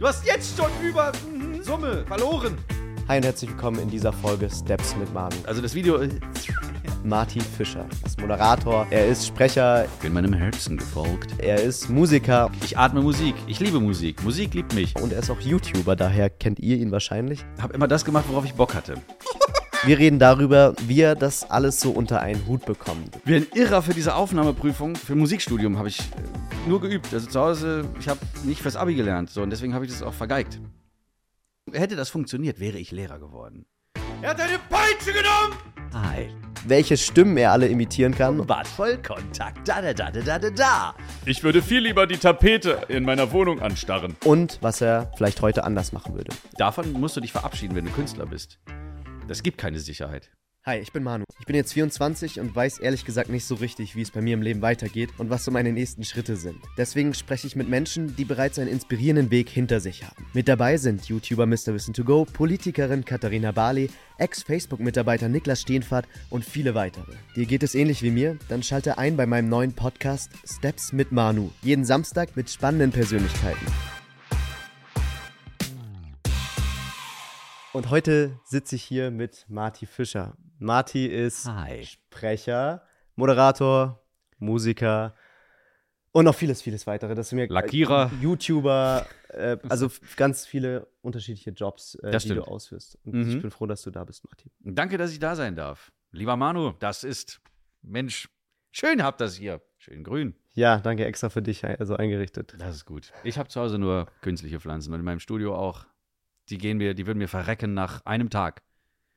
[0.00, 2.56] Du hast jetzt schon über mhm, Summe verloren.
[3.06, 5.36] Hi und herzlich willkommen in dieser Folge Steps mit Manu.
[5.44, 6.00] Also das Video.
[7.04, 11.34] Martin Fischer ist Moderator, er ist Sprecher, Ich bin meinem Herzen gefolgt.
[11.38, 13.34] er ist Musiker Ich atme Musik.
[13.46, 14.22] Ich liebe Musik.
[14.24, 14.96] Musik liebt mich.
[14.96, 17.44] und er ist auch YouTuber, daher kennt ihr ihn wahrscheinlich.
[17.60, 18.94] Hab immer das gemacht, worauf ich Bock hatte.
[19.82, 23.18] Wir reden darüber, wie er das alles so unter einen Hut bekommt.
[23.24, 27.12] Wie ein Irrer für diese Aufnahmeprüfung für Musikstudium habe ich äh, nur geübt.
[27.14, 29.30] Also zu Hause, ich habe nicht fürs Abi gelernt.
[29.30, 30.60] So, und deswegen habe ich das auch vergeigt.
[31.72, 33.64] Hätte das funktioniert, wäre ich Lehrer geworden.
[34.20, 35.56] Er hat eine Peitsche genommen!
[35.94, 36.28] Hi.
[36.66, 39.66] Welche Stimmen er alle imitieren kann Bad Vollkontakt.
[39.66, 40.94] Da, da, da, da, da, da, da.
[41.24, 44.14] Ich würde viel lieber die Tapete in meiner Wohnung anstarren.
[44.24, 46.30] und was er vielleicht heute anders machen würde.
[46.58, 48.58] Davon musst du dich verabschieden, wenn du Künstler bist.
[49.28, 50.30] Das gibt keine Sicherheit.
[50.66, 51.24] Hi, ich bin Manu.
[51.38, 54.34] Ich bin jetzt 24 und weiß ehrlich gesagt nicht so richtig, wie es bei mir
[54.34, 56.58] im Leben weitergeht und was so meine nächsten Schritte sind.
[56.76, 60.26] Deswegen spreche ich mit Menschen, die bereits einen inspirierenden Weg hinter sich haben.
[60.34, 61.72] Mit dabei sind YouTuber Mr.
[61.72, 63.88] Wissen to Go, Politikerin Katharina Barley,
[64.18, 67.14] Ex-Facebook-Mitarbeiter Niklas Steenfahrt und viele weitere.
[67.36, 68.36] Dir geht es ähnlich wie mir?
[68.50, 71.50] Dann schalte ein bei meinem neuen Podcast Steps mit Manu.
[71.62, 73.66] Jeden Samstag mit spannenden Persönlichkeiten.
[77.72, 80.36] Und heute sitze ich hier mit Marty Fischer.
[80.58, 81.84] Marty ist Hi.
[81.84, 82.82] Sprecher,
[83.14, 84.02] Moderator,
[84.38, 85.14] Musiker
[86.12, 87.14] und noch vieles, vieles weitere.
[87.14, 88.10] Das sind mir Lackierer.
[88.20, 92.98] YouTuber, äh, also ganz viele unterschiedliche Jobs, äh, die du ausführst.
[93.04, 93.30] Und Mhm.
[93.36, 94.50] ich bin froh, dass du da bist, Marty.
[94.60, 95.92] Danke, dass ich da sein darf.
[96.10, 97.40] Lieber Manu, das ist.
[97.82, 98.28] Mensch,
[98.72, 99.62] schön habt das hier.
[99.78, 100.34] Schön grün.
[100.52, 102.54] Ja, danke extra für dich also eingerichtet.
[102.58, 103.12] Das ist gut.
[103.22, 105.86] Ich habe zu Hause nur künstliche Pflanzen und in meinem Studio auch.
[106.50, 108.62] Die gehen mir, die würden mir verrecken nach einem Tag.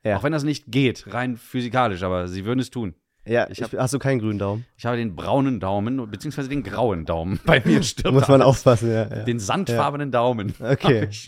[0.04, 0.18] Ja.
[0.18, 2.94] Auch wenn das nicht geht, rein physikalisch, aber sie würden es tun.
[3.26, 4.66] Ja, Ich ich hab- hast du keinen grünen Daumen?
[4.76, 7.40] Ich habe den braunen Daumen, beziehungsweise den grauen Daumen.
[7.46, 8.58] Bei mir stirbt muss man alles.
[8.58, 9.08] aufpassen, ja.
[9.08, 9.24] ja.
[9.24, 10.54] Den sandfarbenen Daumen.
[10.60, 11.04] Okay.
[11.04, 11.28] Hab ich,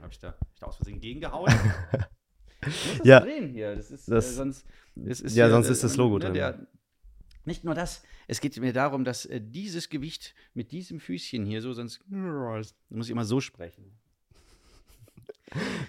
[0.00, 1.52] hab ich da, hab ich da aus Versehen gegengehauen?
[3.04, 3.20] Ja.
[3.20, 3.74] das drehen hier.
[3.74, 6.24] Das ist, Das- äh, sonst, das ist ja, hier, sonst äh, ist das Logo ne,
[6.26, 6.34] drin.
[6.34, 6.66] Der,
[7.46, 11.62] nicht nur das, es geht mir darum, dass äh, dieses Gewicht mit diesem Füßchen hier
[11.62, 13.98] so, sonst muss ich immer so sprechen.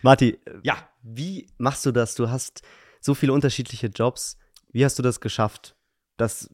[0.01, 2.15] Marty, äh, Ja, wie machst du das?
[2.15, 2.61] Du hast
[2.99, 4.37] so viele unterschiedliche Jobs.
[4.71, 5.75] Wie hast du das geschafft,
[6.17, 6.49] das,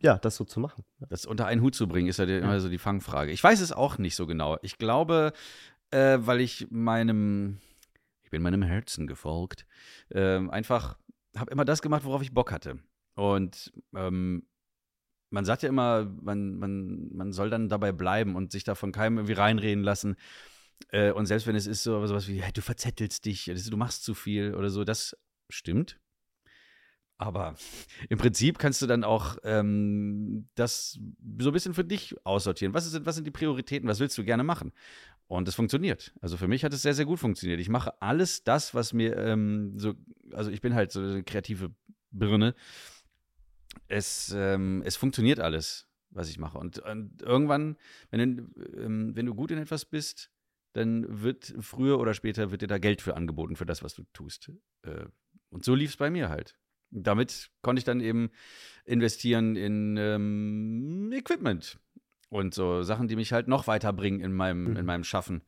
[0.00, 0.84] ja, das so zu machen?
[1.08, 3.32] das unter einen Hut zu bringen, ist ja die, immer so die Fangfrage.
[3.32, 4.58] Ich weiß es auch nicht so genau.
[4.62, 5.32] Ich glaube,
[5.90, 7.58] äh, weil ich meinem,
[8.22, 9.66] ich bin meinem Herzen gefolgt,
[10.10, 10.96] ähm, einfach
[11.36, 12.78] habe immer das gemacht, worauf ich Bock hatte.
[13.14, 14.46] Und ähm,
[15.30, 18.92] man sagt ja immer, man, man, man soll dann dabei bleiben und sich da von
[18.92, 20.16] keinem irgendwie reinreden lassen.
[20.90, 24.04] Äh, und selbst wenn es ist so sowas wie, hey, du verzettelst dich, du machst
[24.04, 25.16] zu viel oder so, das
[25.48, 25.98] stimmt.
[27.22, 27.54] Aber
[28.08, 30.98] im Prinzip kannst du dann auch ähm, das
[31.38, 32.74] so ein bisschen für dich aussortieren.
[32.74, 33.88] Was, ist, was sind die Prioritäten?
[33.88, 34.72] Was willst du gerne machen?
[35.28, 36.12] Und es funktioniert.
[36.20, 37.60] Also für mich hat es sehr, sehr gut funktioniert.
[37.60, 39.94] Ich mache alles das, was mir ähm, so,
[40.32, 41.70] also ich bin halt so eine kreative
[42.10, 42.56] Birne.
[43.86, 46.58] Es, ähm, es funktioniert alles, was ich mache.
[46.58, 47.76] Und, und irgendwann,
[48.10, 48.42] wenn du,
[48.76, 50.31] ähm, wenn du gut in etwas bist,
[50.72, 54.04] dann wird früher oder später wird dir da Geld für angeboten für das, was du
[54.12, 54.50] tust.
[54.82, 55.06] Äh,
[55.50, 56.56] und so lief es bei mir halt.
[56.90, 58.30] Damit konnte ich dann eben
[58.84, 61.78] investieren in ähm, Equipment
[62.28, 64.76] und so Sachen, die mich halt noch weiterbringen in meinem, Mhm.
[64.76, 65.42] in meinem Schaffen.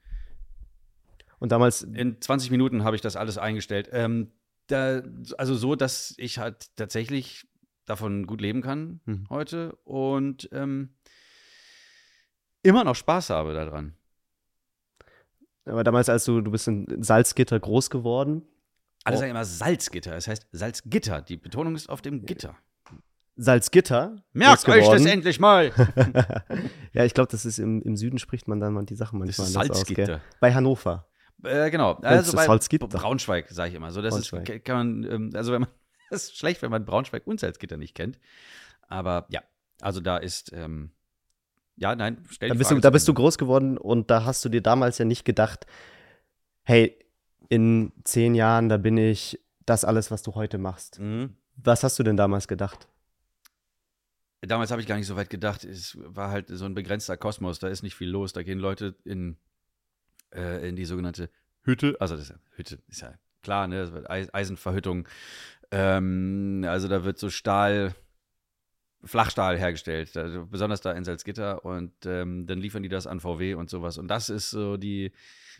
[1.38, 3.88] Und damals, In 20 Minuten habe ich das alles eingestellt.
[3.92, 4.32] Ähm,
[4.68, 5.02] da,
[5.36, 7.46] also so, dass ich halt tatsächlich
[7.84, 9.26] davon gut leben kann Mhm.
[9.28, 10.94] heute und ähm,
[12.62, 13.94] immer noch Spaß habe daran.
[15.66, 18.42] Aber damals, als du, du bist in Salzgitter groß geworden.
[19.04, 19.18] Alle Oh.
[19.20, 20.16] sagen immer Salzgitter.
[20.16, 21.20] Es heißt Salzgitter.
[21.22, 22.56] Die Betonung ist auf dem Gitter.
[23.36, 24.16] Salzgitter.
[24.32, 25.72] Merkt euch das endlich mal!
[26.92, 29.36] ja, ich glaube, das ist im, im Süden spricht man dann mal die Sachen Das
[29.38, 29.76] manchmal ist anders aus.
[29.78, 30.20] Salzgitter.
[30.40, 31.08] Bei Hannover.
[31.42, 31.94] Äh, genau.
[31.98, 32.86] ist Also bei Salzgitter.
[32.86, 33.90] Braunschweig, sage ich immer.
[33.90, 34.64] So, das ist, Braunschweig.
[34.64, 35.70] kann man, ähm, also wenn man,
[36.10, 38.18] das ist schlecht, wenn man Braunschweig und Salzgitter nicht kennt.
[38.88, 39.42] Aber ja,
[39.80, 40.92] also da ist, ähm,
[41.76, 43.20] ja, nein, stell Da bist, Frage du, da bist du Ende.
[43.22, 45.66] groß geworden und da hast du dir damals ja nicht gedacht,
[46.62, 46.98] hey,
[47.48, 50.98] in zehn Jahren, da bin ich das alles, was du heute machst.
[51.00, 51.36] Mhm.
[51.56, 52.88] Was hast du denn damals gedacht?
[54.40, 55.64] Damals habe ich gar nicht so weit gedacht.
[55.64, 57.58] Es war halt so ein begrenzter Kosmos.
[57.60, 58.32] Da ist nicht viel los.
[58.34, 59.38] Da gehen Leute in,
[60.34, 61.30] äh, in die sogenannte
[61.62, 61.96] Hütte.
[61.98, 63.80] Also, das ist ja, Hütte ist ja klar, ne?
[63.80, 65.08] Das wird Eis- Eisenverhüttung.
[65.70, 67.94] Ähm, also, da wird so Stahl,
[69.04, 70.16] Flachstahl hergestellt.
[70.16, 71.64] Also, besonders da in Salzgitter.
[71.64, 73.98] Und ähm, dann liefern die das an VW und sowas.
[73.98, 75.12] Und das ist so die,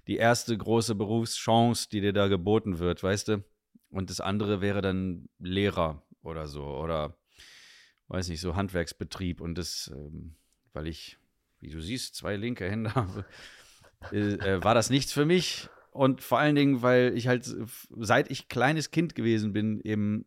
[0.06, 3.44] die erste große Berufschance, die dir da geboten wird, weißt du?
[3.90, 6.64] Und das andere wäre dann Lehrer oder so.
[6.64, 7.16] Oder
[8.08, 10.34] weiß nicht, so Handwerksbetrieb und das, ähm,
[10.72, 11.18] weil ich
[11.64, 13.24] wie du siehst, zwei linke Hände habe,
[14.12, 15.68] äh, äh, war das nichts für mich.
[15.90, 17.48] Und vor allen Dingen, weil ich halt,
[17.96, 20.26] seit ich kleines Kind gewesen bin, eben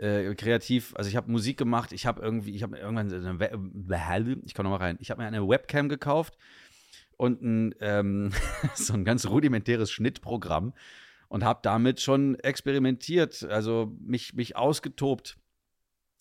[0.00, 4.54] äh, kreativ, also ich habe Musik gemacht, ich habe irgendwie, ich habe irgendwann, eine, ich
[4.54, 6.38] komme nochmal rein, ich habe mir eine Webcam gekauft
[7.16, 8.32] und ein, ähm,
[8.74, 10.72] so ein ganz rudimentäres Schnittprogramm
[11.28, 15.36] und habe damit schon experimentiert, also mich, mich ausgetobt.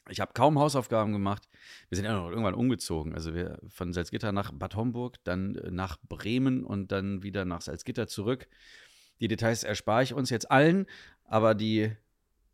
[0.10, 1.48] Ich habe kaum Hausaufgaben gemacht.
[1.88, 3.14] Wir sind ja noch irgendwann umgezogen.
[3.14, 7.62] Also wir von Salzgitter nach Bad Homburg, dann äh, nach Bremen und dann wieder nach
[7.62, 8.48] Salzgitter zurück.
[9.22, 10.86] Die Details erspare ich uns jetzt allen,
[11.24, 11.96] aber die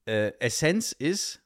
[0.06, 1.42] äh, Essenz ist,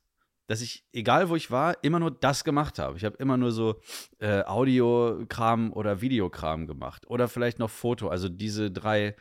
[0.47, 2.97] dass ich, egal wo ich war, immer nur das gemacht habe.
[2.97, 3.79] Ich habe immer nur so
[4.17, 7.07] äh, Audiokram oder Videokram gemacht.
[7.07, 8.09] Oder vielleicht noch Foto.
[8.09, 9.15] Also diese drei,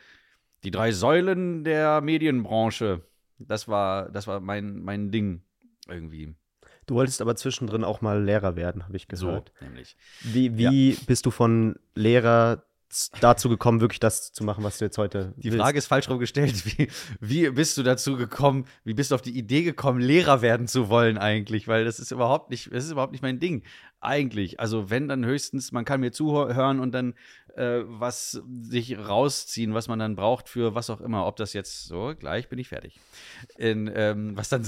[0.63, 3.05] die drei Säulen der Medienbranche.
[3.37, 5.43] Das war, das war mein, mein Ding
[5.87, 6.33] irgendwie.
[6.87, 9.51] Du wolltest aber zwischendrin auch mal Lehrer werden, habe ich gehört.
[9.59, 9.95] So, nämlich.
[10.21, 10.97] Wie, wie ja.
[11.05, 12.65] bist du von Lehrer
[13.21, 16.19] dazu gekommen, wirklich das zu machen, was du jetzt heute Die Frage ist falsch rum
[16.19, 16.65] gestellt.
[16.65, 16.87] Wie,
[17.19, 18.65] wie bist du dazu gekommen?
[18.83, 21.67] Wie bist du auf die Idee gekommen, Lehrer werden zu wollen eigentlich?
[21.67, 23.63] Weil das ist überhaupt nicht, das ist überhaupt nicht mein Ding.
[24.01, 24.59] Eigentlich.
[24.59, 27.13] Also wenn dann höchstens, man kann mir zuhören und dann
[27.55, 31.27] äh, was sich rausziehen, was man dann braucht für was auch immer.
[31.27, 32.99] Ob das jetzt so, gleich bin ich fertig.
[33.57, 34.65] In, ähm, was dann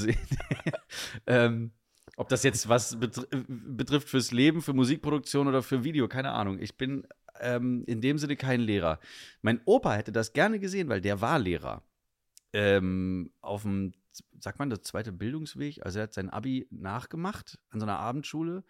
[1.28, 1.72] ähm,
[2.18, 6.60] ob das jetzt was betr betrifft fürs Leben, für Musikproduktion oder für Video, keine Ahnung.
[6.60, 7.08] Ich bin
[7.40, 9.00] ähm, in dem Sinne kein Lehrer.
[9.42, 11.84] Mein Opa hätte das gerne gesehen, weil der war Lehrer.
[12.54, 13.94] Ähm, auf dem,
[14.40, 15.84] sagt man, das zweite Bildungsweg.
[15.86, 18.64] Also er hat sein Abi nachgemacht an so einer Abendschule.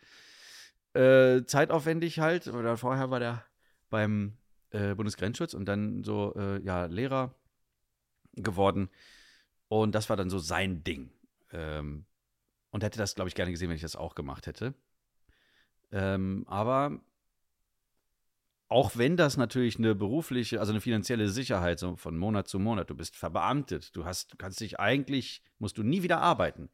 [0.94, 2.48] Äh, zeitaufwendig halt.
[2.48, 3.46] Oder vorher war der
[3.90, 4.38] beim
[4.70, 7.36] äh, Bundesgrenzschutz und dann so, äh, ja, Lehrer
[8.34, 8.90] geworden.
[9.68, 11.12] Und das war dann so sein Ding.
[11.52, 12.06] Ähm,
[12.72, 14.74] und hätte das, glaube ich, gerne gesehen, wenn ich das auch gemacht hätte.
[15.92, 17.02] Ähm, aber
[18.68, 22.90] auch wenn das natürlich eine berufliche, also eine finanzielle Sicherheit so von Monat zu Monat,
[22.90, 26.70] du bist verbeamtet, du hast, du kannst dich eigentlich, musst du nie wieder arbeiten.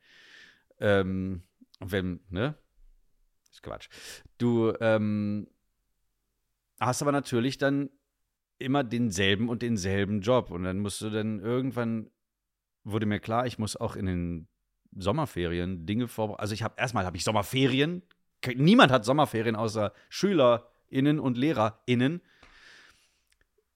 [0.80, 1.42] Ähm,
[1.80, 2.56] wenn, ne?
[3.52, 3.90] Ist Quatsch.
[4.38, 5.48] Du ähm,
[6.80, 7.90] hast aber natürlich dann
[8.60, 10.52] immer denselben und denselben Job.
[10.52, 12.12] Und dann musst du dann irgendwann,
[12.84, 14.48] wurde mir klar, ich muss auch in den
[14.96, 16.42] Sommerferien Dinge vorbereiten.
[16.42, 18.04] Also ich habe erstmal habe ich Sommerferien.
[18.56, 22.22] Niemand hat Sommerferien außer Schüler Innen und LehrerInnen.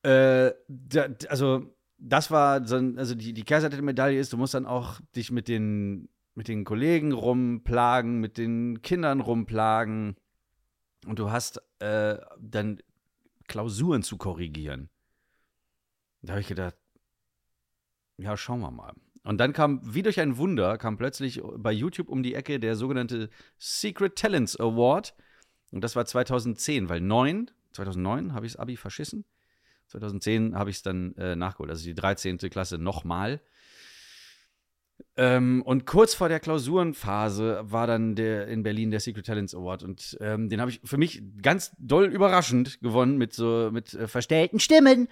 [0.04, 4.54] Äh, da, also, das war so, also die, die Kehrseite der Medaille ist, du musst
[4.54, 10.16] dann auch dich mit den, mit den Kollegen rumplagen, mit den Kindern rumplagen.
[11.06, 12.82] Und du hast äh, dann
[13.48, 14.90] Klausuren zu korrigieren.
[16.22, 16.76] Da habe ich gedacht,
[18.18, 18.94] ja, schauen wir mal.
[19.24, 22.76] Und dann kam, wie durch ein Wunder, kam plötzlich bei YouTube um die Ecke der
[22.76, 23.30] sogenannte
[23.60, 25.14] Secret Talents Award.
[25.72, 29.26] Und das war 2010, weil 9, 2009 habe ich das Abi verschissen.
[29.88, 32.38] 2010 habe ich es dann äh, nachgeholt, also die 13.
[32.38, 33.42] Klasse nochmal.
[35.18, 39.84] Ähm, und kurz vor der Klausurenphase war dann der in Berlin der Secret Talents Award
[39.84, 44.08] und ähm, den habe ich für mich ganz doll überraschend gewonnen mit so mit äh,
[44.08, 45.10] verstellten Stimmen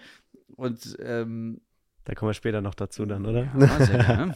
[0.56, 1.60] und ähm,
[2.06, 3.48] da kommen wir später noch dazu dann, oder?
[3.58, 4.36] Ja, sehr gerne.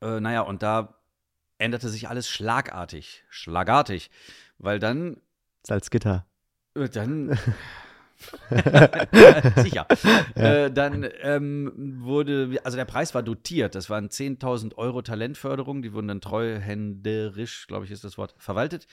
[0.00, 0.94] äh, naja, und da
[1.58, 4.10] änderte sich alles schlagartig, schlagartig.
[4.58, 5.20] Weil dann.
[5.64, 6.26] Salzgitter.
[6.74, 7.38] Äh, dann.
[9.56, 9.86] Sicher.
[10.36, 10.64] Ja.
[10.64, 13.74] Äh, dann ähm, wurde, also der Preis war dotiert.
[13.74, 15.82] Das waren 10.000 Euro Talentförderung.
[15.82, 18.86] Die wurden dann treuhänderisch, glaube ich, ist das Wort, verwaltet.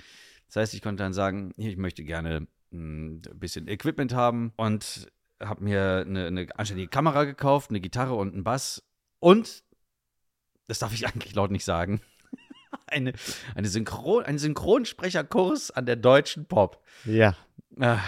[0.47, 5.07] Das heißt, ich konnte dann sagen, ich möchte gerne hm, ein bisschen Equipment haben und
[5.45, 8.83] habe mir eine, eine anständige Kamera gekauft, eine Gitarre und einen Bass
[9.19, 9.63] und,
[10.67, 12.01] das darf ich eigentlich laut nicht sagen,
[12.87, 13.13] eine,
[13.55, 16.83] eine Synchron, ein Synchronsprecherkurs an der Deutschen Pop.
[17.05, 17.35] Ja.
[17.79, 17.99] Ah,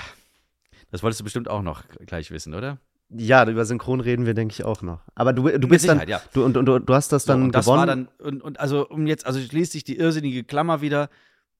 [0.91, 2.79] das wolltest du bestimmt auch noch gleich wissen, oder?
[3.09, 5.01] Ja, über Synchron reden wir, denke ich, auch noch.
[5.13, 6.21] Aber du, du bist dann, ja.
[6.33, 7.79] du, und, und, du hast das dann so, und das gewonnen.
[7.79, 11.09] War dann, und, und also, um jetzt, also schließt sich die irrsinnige Klammer wieder.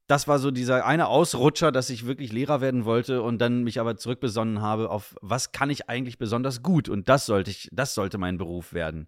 [0.07, 3.79] Das war so dieser eine Ausrutscher, dass ich wirklich Lehrer werden wollte und dann mich
[3.79, 6.89] aber zurückbesonnen habe auf, was kann ich eigentlich besonders gut?
[6.89, 9.07] Und das sollte ich, das sollte mein Beruf werden.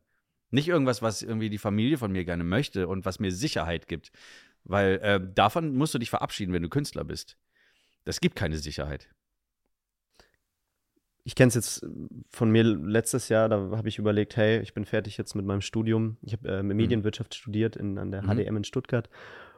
[0.49, 4.11] Nicht irgendwas, was irgendwie die Familie von mir gerne möchte und was mir Sicherheit gibt.
[4.63, 7.37] Weil äh, davon musst du dich verabschieden, wenn du Künstler bist.
[8.05, 9.09] Das gibt keine Sicherheit.
[11.23, 11.85] Ich kenne es jetzt
[12.29, 15.59] von mir letztes Jahr, da habe ich überlegt, hey, ich bin fertig jetzt mit meinem
[15.59, 16.15] Studium.
[16.21, 16.75] Ich habe äh, mhm.
[16.75, 17.37] Medienwirtschaft mhm.
[17.37, 18.27] studiert in, an der mhm.
[18.27, 19.09] HDM in Stuttgart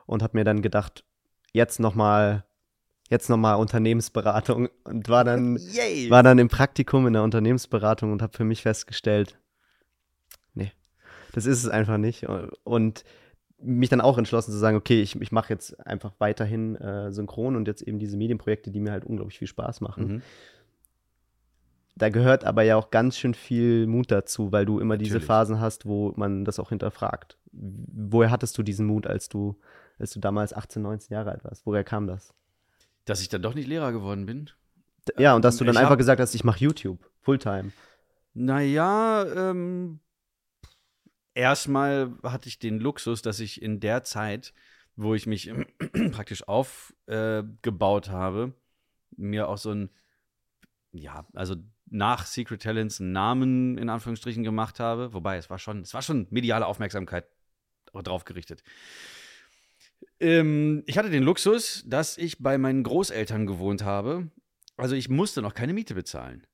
[0.07, 1.05] und habe mir dann gedacht,
[1.53, 2.45] jetzt nochmal
[3.09, 8.37] jetzt nochmal Unternehmensberatung und war dann, war dann im Praktikum in der Unternehmensberatung und habe
[8.37, 9.39] für mich festgestellt,
[11.33, 12.25] das ist es einfach nicht.
[12.63, 13.03] Und
[13.61, 17.55] mich dann auch entschlossen zu sagen, okay, ich, ich mache jetzt einfach weiterhin äh, synchron
[17.55, 20.07] und jetzt eben diese Medienprojekte, die mir halt unglaublich viel Spaß machen.
[20.07, 20.21] Mhm.
[21.95, 25.27] Da gehört aber ja auch ganz schön viel Mut dazu, weil du immer diese Natürlich.
[25.27, 27.37] Phasen hast, wo man das auch hinterfragt.
[27.51, 29.59] Woher hattest du diesen Mut, als du,
[29.99, 31.65] als du damals 18, 19 Jahre alt warst?
[31.65, 32.33] Woher kam das?
[33.05, 34.49] Dass ich dann doch nicht Lehrer geworden bin.
[35.17, 37.71] Ja, und dass du dann ich einfach gesagt hast, ich mache YouTube, Fulltime.
[38.33, 39.99] Naja, ähm,
[41.33, 44.53] erstmal hatte ich den Luxus, dass ich in der Zeit,
[44.95, 45.51] wo ich mich
[46.11, 48.53] praktisch aufgebaut habe,
[49.17, 49.89] mir auch so ein,
[50.91, 51.55] ja, also
[51.91, 55.13] nach Secret Talents einen Namen in Anführungsstrichen gemacht habe.
[55.13, 57.25] Wobei, es war schon, es war schon mediale Aufmerksamkeit
[57.93, 58.63] drauf gerichtet.
[60.19, 64.29] Ähm, ich hatte den Luxus, dass ich bei meinen Großeltern gewohnt habe.
[64.77, 66.45] Also ich musste noch keine Miete bezahlen.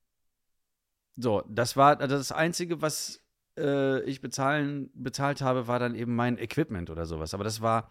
[1.16, 3.22] So, das war das Einzige, was
[3.58, 7.34] äh, ich bezahlen, bezahlt habe, war dann eben mein Equipment oder sowas.
[7.34, 7.90] Aber das war,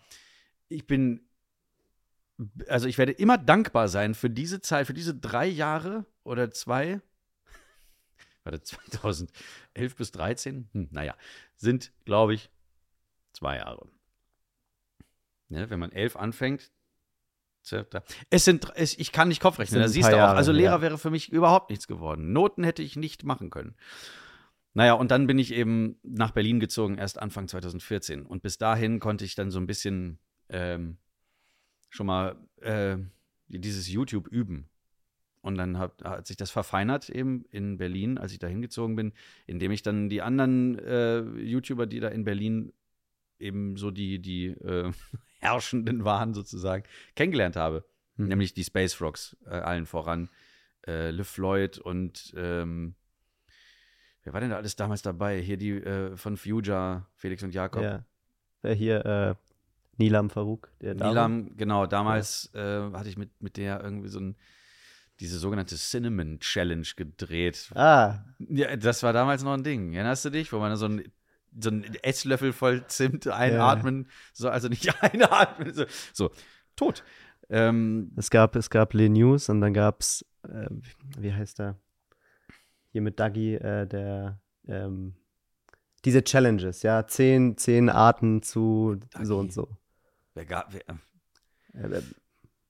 [0.68, 1.26] ich bin,
[2.68, 7.00] also ich werde immer dankbar sein für diese Zeit, für diese drei Jahre oder zwei,
[8.44, 9.32] warte, 2011
[9.96, 11.16] bis 13, hm, naja,
[11.56, 12.50] sind, glaube ich,
[13.32, 13.88] zwei Jahre.
[15.48, 16.72] Ne, wenn man elf anfängt,
[18.30, 20.18] es sind, es, ich kann nicht Kopfrechnen, da siehst du auch.
[20.18, 20.82] Jahre, Also Lehrer ja.
[20.82, 22.32] wäre für mich überhaupt nichts geworden.
[22.32, 23.74] Noten hätte ich nicht machen können.
[24.74, 28.26] Naja, und dann bin ich eben nach Berlin gezogen, erst Anfang 2014.
[28.26, 30.98] Und bis dahin konnte ich dann so ein bisschen ähm,
[31.88, 32.96] schon mal äh,
[33.48, 34.68] dieses YouTube üben.
[35.40, 39.12] Und dann hat, hat sich das verfeinert eben in Berlin, als ich da hingezogen bin,
[39.46, 42.72] indem ich dann die anderen äh, YouTuber, die da in Berlin
[43.38, 44.90] eben so die, die äh,
[45.44, 46.84] Herrschenden waren sozusagen,
[47.14, 47.84] kennengelernt habe.
[48.16, 48.28] Mhm.
[48.28, 50.30] Nämlich die Space Frogs, äh, allen voran.
[50.86, 52.94] Äh, Liv Floyd und ähm,
[54.22, 55.40] wer war denn da alles damals dabei?
[55.40, 57.82] Hier die äh, von Fuja, Felix und Jakob.
[57.82, 58.04] Ja.
[58.62, 59.34] Äh, hier, äh,
[59.96, 60.94] Nilam Farouk, der.
[60.94, 64.36] Nilam, genau, damals äh, hatte ich mit, mit der irgendwie so ein,
[65.20, 67.70] diese sogenannte Cinnamon Challenge gedreht.
[67.74, 69.94] Ah, Ja, das war damals noch ein Ding.
[69.94, 70.52] Erinnerst du dich?
[70.52, 71.04] Wo man so ein
[71.58, 76.30] so einen Esslöffel voll Zimt einatmen, so, also nicht einatmen, so, so
[76.76, 77.04] tot.
[77.50, 80.66] Ähm, es gab, es gab Le News und dann gab es, äh,
[81.18, 81.78] wie heißt der?
[82.92, 85.14] Hier mit Dagi, äh, der, ähm,
[86.04, 89.32] diese Challenges, ja, zehn, zehn Arten zu so Dagi.
[89.32, 89.68] und so.
[90.34, 90.98] wer gab, wer,
[91.74, 92.02] Äh, äh,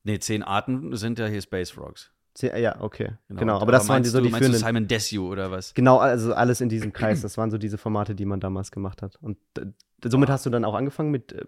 [0.02, 2.13] nee, zehn Arten sind ja hier Space Frogs.
[2.42, 3.56] Ja, okay, genau.
[3.56, 4.66] Aber, Und- das waren die so du, die meinst du führenden.
[4.66, 5.72] Simon Desue oder was?
[5.74, 7.20] Genau, also alles in diesem Kreis.
[7.22, 9.16] Das waren so diese Formate, die man damals gemacht hat.
[9.20, 9.66] Und äh,
[10.08, 11.44] somit hast du dann auch angefangen mit äh,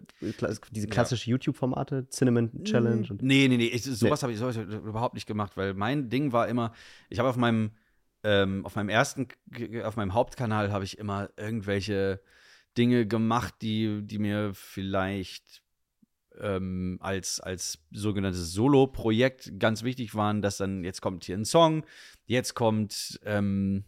[0.71, 0.91] diese Ja.
[0.93, 4.75] klassische YouTube-Formate, Cinnamon Challenge und Nee, nee, nee, ich, sowas habe ich, sowas hab ich
[4.75, 6.71] überhaupt nicht gemacht, weil mein Ding war immer,
[7.09, 7.71] ich habe auf meinem,
[8.23, 9.27] ähm, auf meinem ersten,
[9.83, 12.21] auf meinem Hauptkanal habe ich immer irgendwelche
[12.77, 15.63] Dinge gemacht, die, die mir vielleicht
[16.41, 21.85] ähm, als, als sogenanntes Solo-Projekt ganz wichtig waren, dass dann, jetzt kommt hier ein Song,
[22.25, 23.85] jetzt kommt, ähm,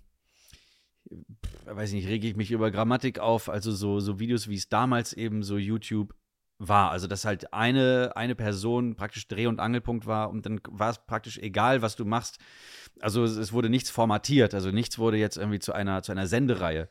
[1.65, 5.13] weiß nicht, rege ich mich über Grammatik auf, also so, so Videos, wie es damals
[5.13, 6.13] eben so YouTube
[6.60, 6.91] war.
[6.91, 11.00] Also, dass halt eine, eine Person praktisch Dreh- und Angelpunkt war und dann war es
[11.06, 12.38] praktisch egal, was du machst.
[13.00, 16.27] Also, es, es wurde nichts formatiert, also nichts wurde jetzt irgendwie zu einer, zu einer
[16.27, 16.89] Sendereihe.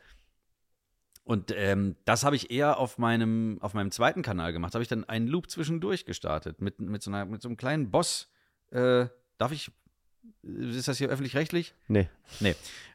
[1.28, 4.72] Und ähm, das habe ich eher auf meinem, auf meinem zweiten Kanal gemacht.
[4.72, 7.90] Habe ich dann einen Loop zwischendurch gestartet mit, mit, so, einer, mit so einem kleinen
[7.90, 8.30] Boss.
[8.70, 9.70] Äh, darf ich,
[10.42, 11.74] ist das hier öffentlich-rechtlich?
[11.88, 12.08] nee.
[12.40, 12.54] Nee.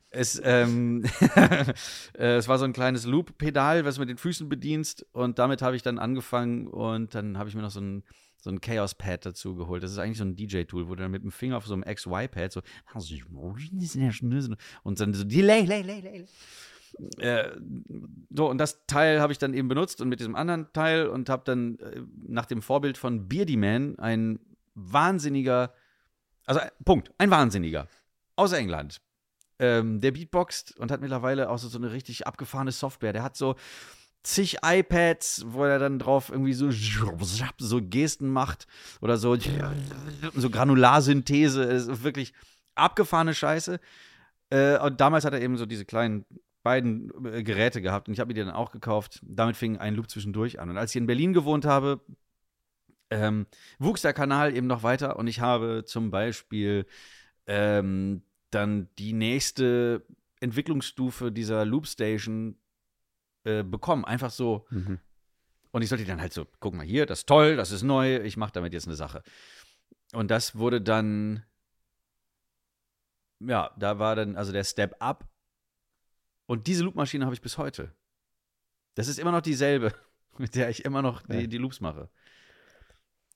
[0.09, 1.03] Es, ähm,
[2.17, 5.05] äh, es war so ein kleines Loop-Pedal, was du mit den Füßen bedienst.
[5.11, 8.03] Und damit habe ich dann angefangen und dann habe ich mir noch so ein,
[8.39, 9.83] so ein Chaos-Pad dazu geholt.
[9.83, 11.83] Das ist eigentlich so ein DJ-Tool, wo du dann mit dem Finger auf so einem
[11.83, 12.61] XY-Pad so
[14.81, 16.25] und dann so Delay, Delay, Delay.
[17.17, 17.50] Äh,
[18.29, 21.29] so, und das Teil habe ich dann eben benutzt und mit diesem anderen Teil und
[21.29, 24.39] habe dann äh, nach dem Vorbild von Beardy Man ein
[24.75, 25.73] wahnsinniger,
[26.45, 27.88] also äh, Punkt, ein Wahnsinniger
[28.35, 29.01] aus England.
[29.59, 33.13] Ähm, der beatboxt und hat mittlerweile auch so, so eine richtig abgefahrene Software.
[33.13, 33.55] Der hat so
[34.23, 38.67] zig iPads, wo er dann drauf irgendwie so, so Gesten macht
[39.01, 39.38] oder so,
[40.35, 41.63] so Granularsynthese.
[41.63, 42.33] Es ist wirklich
[42.75, 43.79] abgefahrene Scheiße.
[44.50, 46.25] Äh, und damals hat er eben so diese kleinen
[46.63, 49.20] beiden äh, Geräte gehabt und ich habe mir die dann auch gekauft.
[49.24, 50.70] Damit fing ein Loop zwischendurch an.
[50.70, 52.01] Und als ich in Berlin gewohnt habe,
[53.10, 53.46] ähm,
[53.79, 56.86] wuchs der Kanal eben noch weiter und ich habe zum Beispiel
[57.46, 60.05] ähm, dann die nächste
[60.39, 62.58] Entwicklungsstufe dieser Loopstation
[63.43, 64.05] äh, bekommen.
[64.05, 64.65] Einfach so.
[64.70, 65.00] Mhm.
[65.72, 68.17] Und ich sollte dann halt so, guck mal hier, das ist toll, das ist neu,
[68.17, 69.24] ich mache damit jetzt eine Sache.
[70.13, 71.43] Und das wurde dann,
[73.39, 75.27] ja, da war dann also der Step Up.
[76.45, 77.91] Und diese Loopmaschine habe ich bis heute.
[78.95, 79.93] Das ist immer noch dieselbe.
[80.38, 81.47] mit der ich immer noch die, Ja.
[81.47, 82.09] die Loops mache.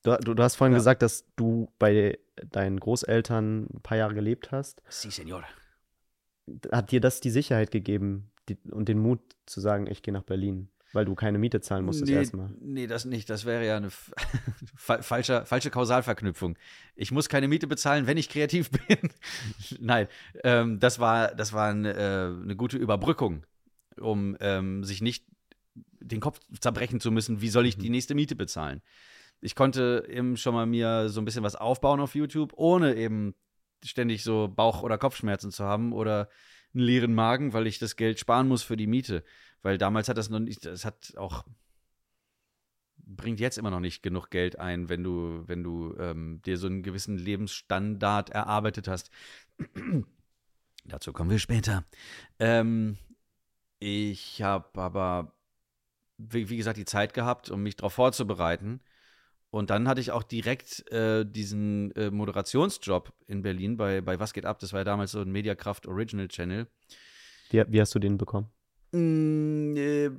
[0.04, 0.80] Du, du, du hast vorhin Ja.
[0.80, 2.18] gesagt, dass du bei
[2.52, 4.82] deinen Großeltern ein paar Jahre gelebt hast.
[4.90, 5.44] Si, Senor.
[6.72, 10.24] Hat dir das die Sicherheit gegeben die, und den Mut zu sagen, ich gehe nach
[10.24, 10.70] Berlin?
[10.98, 12.50] Weil du keine Miete zahlen musstest nee, erstmal.
[12.60, 13.30] nee, das nicht.
[13.30, 13.90] Das wäre ja eine
[14.76, 16.58] falsche, falsche Kausalverknüpfung.
[16.96, 19.12] Ich muss keine Miete bezahlen, wenn ich kreativ bin.
[19.80, 20.08] Nein,
[20.44, 23.46] ähm, das war, das war eine, äh, eine gute Überbrückung,
[24.00, 25.24] um ähm, sich nicht
[26.00, 28.82] den Kopf zerbrechen zu müssen, wie soll ich die nächste Miete bezahlen.
[29.40, 33.36] Ich konnte eben schon mal mir so ein bisschen was aufbauen auf YouTube, ohne eben
[33.86, 36.28] ständig so Bauch- oder Kopfschmerzen zu haben oder
[36.74, 39.24] einen leeren Magen, weil ich das Geld sparen muss für die Miete.
[39.62, 41.46] Weil damals hat das noch nicht, das hat auch,
[42.96, 46.68] bringt jetzt immer noch nicht genug Geld ein, wenn du, wenn du ähm, dir so
[46.68, 49.10] einen gewissen Lebensstandard erarbeitet hast.
[50.86, 51.84] Dazu kommen wir später.
[52.40, 52.98] Ähm,
[53.80, 55.34] ich habe aber,
[56.18, 58.82] wie, wie gesagt, die Zeit gehabt, um mich darauf vorzubereiten.
[59.50, 64.34] Und dann hatte ich auch direkt äh, diesen äh, Moderationsjob in Berlin bei, bei Was
[64.34, 64.60] geht ab?
[64.60, 66.68] Das war ja damals so ein Mediakraft Original Channel.
[67.50, 68.50] Wie, wie hast du den bekommen?
[68.92, 70.12] Mm, äh,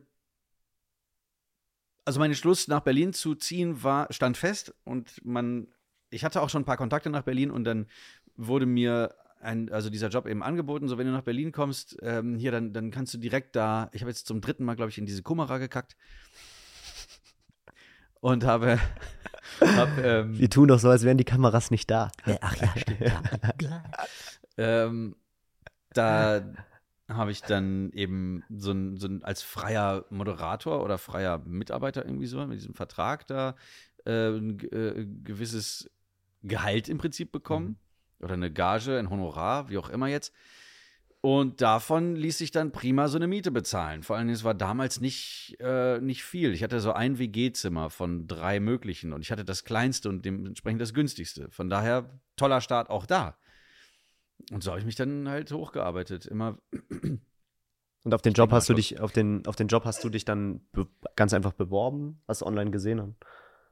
[2.09, 5.69] Also mein Schluss nach Berlin zu ziehen war stand fest und man
[6.09, 7.87] ich hatte auch schon ein paar Kontakte nach Berlin und dann
[8.35, 12.39] wurde mir ein, also dieser Job eben angeboten, so wenn du nach Berlin kommst, ähm,
[12.39, 13.91] hier dann dann kannst du direkt da.
[13.93, 15.97] Ich habe jetzt zum dritten Mal glaube ich in diese Kummerer gekackt
[18.21, 18.81] und habe
[19.61, 22.11] hab, ähm, Wir tun doch so, als wären die Kameras nicht da.
[22.41, 23.01] Ach ja, stimmt.
[23.01, 23.85] Ja.
[24.57, 25.15] ähm,
[25.93, 26.41] da
[27.09, 32.27] habe ich dann eben so ein, so ein als freier Moderator oder freier Mitarbeiter irgendwie
[32.27, 33.57] so mit diesem Vertrag da
[34.05, 35.91] äh, ein äh, gewisses
[36.43, 37.79] Gehalt im Prinzip bekommen
[38.21, 40.35] oder eine Gage, ein Honorar, wie auch immer jetzt.
[41.21, 44.05] Und davon ließ sich dann prima so eine Miete bezahlen.
[44.05, 46.53] Vor allem, es war damals nicht, äh, nicht viel.
[46.53, 50.81] Ich hatte so ein WG-Zimmer von drei möglichen und ich hatte das kleinste und dementsprechend
[50.81, 51.51] das günstigste.
[51.51, 53.37] Von daher toller Start auch da.
[54.51, 56.27] Und so habe ich mich dann halt hochgearbeitet.
[56.27, 56.59] Immer
[58.05, 60.25] Und auf den Job hast du dich, auf den, auf den Job hast du dich
[60.25, 60.61] dann
[61.17, 63.15] ganz einfach beworben, hast du online gesehen hast?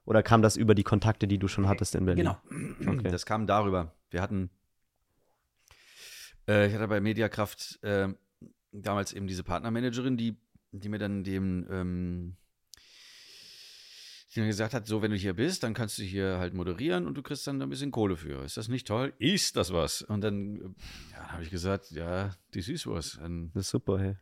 [0.05, 2.37] Oder kam das über die Kontakte, die du schon hattest in Berlin?
[2.49, 2.93] Genau.
[2.93, 3.09] Okay.
[3.11, 3.93] Das kam darüber.
[4.11, 4.51] Wir hatten,
[6.47, 8.09] äh, ich hatte bei Mediakraft äh,
[8.73, 10.37] damals eben diese Partnermanagerin, die,
[10.73, 12.37] die mir dann dem, ähm,
[14.37, 17.07] die mir gesagt hat, so, wenn du hier bist, dann kannst du hier halt moderieren
[17.07, 18.45] und du kriegst dann ein bisschen Kohle für.
[18.45, 19.15] Ist das nicht toll?
[19.19, 20.03] Ist das was?
[20.03, 20.69] Und dann äh,
[21.13, 23.19] ja, habe ich gesagt, ja, das ist was.
[23.19, 24.17] Dann, Das ist super, hey.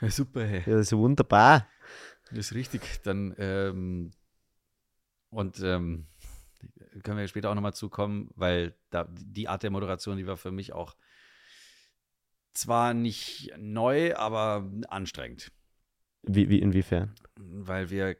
[0.00, 0.62] ja, super, hey.
[0.66, 1.66] Ja, das ist wunderbar.
[2.28, 2.82] Das ist richtig.
[3.02, 4.10] Dann, ähm,
[5.30, 6.06] und ähm,
[7.02, 10.52] können wir später auch nochmal zukommen, weil da die Art der Moderation, die war für
[10.52, 10.96] mich auch
[12.52, 15.50] zwar nicht neu, aber anstrengend.
[16.22, 17.14] Wie, wie, inwiefern?
[17.36, 18.16] Weil wir,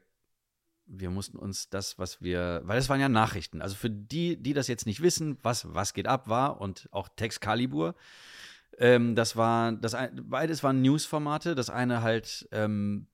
[0.89, 3.61] wir mussten uns das, was wir, weil es waren ja Nachrichten.
[3.61, 7.09] Also für die, die das jetzt nicht wissen, was, was geht ab war und auch
[7.15, 7.93] Textkalibur,
[8.77, 11.55] ähm, das war, das beides waren Newsformate.
[11.55, 13.07] Das eine halt, ähm,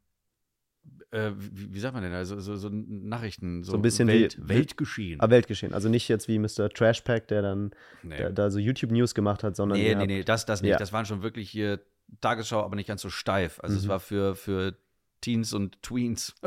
[1.12, 4.38] äh, wie, wie sagt man denn, also so, so Nachrichten, so, So ein bisschen Welt,
[4.40, 5.22] wie- Weltgeschehen.
[5.22, 5.74] Ah, Weltgeschehen.
[5.74, 6.70] Also nicht jetzt wie Mr.
[6.70, 7.72] Trashpack, der dann
[8.04, 8.18] nee.
[8.18, 10.72] da, da so YouTube-News gemacht hat, sondern nee, nee, nee, das, das nicht.
[10.72, 10.78] Ja.
[10.78, 11.80] Das waren schon wirklich hier
[12.22, 13.60] Tagesschau, aber nicht ganz so steif.
[13.62, 13.90] Also es Mhm.
[13.90, 14.76] war für, für
[15.22, 16.36] Teens und Tweens.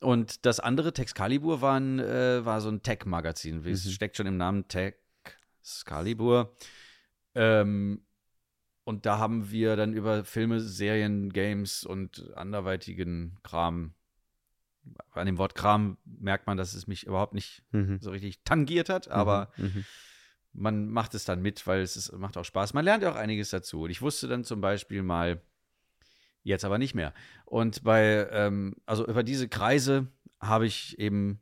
[0.00, 3.64] und das andere, Texcalibur, war, ein, äh, war so ein Tech-Magazin.
[3.66, 3.90] Es Mhm.
[3.90, 6.54] steckt schon im Namen Texcalibur.
[7.34, 8.02] Ähm,
[8.84, 13.94] und da haben wir dann über Filme, Serien, Games und anderweitigen Kram.
[15.12, 17.98] An dem Wort Kram merkt man, dass es mich überhaupt nicht Mhm.
[18.00, 19.84] so richtig tangiert hat, aber Mhm.
[20.54, 22.72] man macht es dann mit, weil es ist, macht auch Spaß.
[22.72, 23.82] Man lernt ja auch einiges dazu.
[23.82, 25.42] Und ich wusste dann zum Beispiel mal,
[26.48, 27.12] jetzt aber nicht mehr.
[27.44, 30.08] Und bei, ähm, also über diese Kreise
[30.40, 31.40] habe ich eben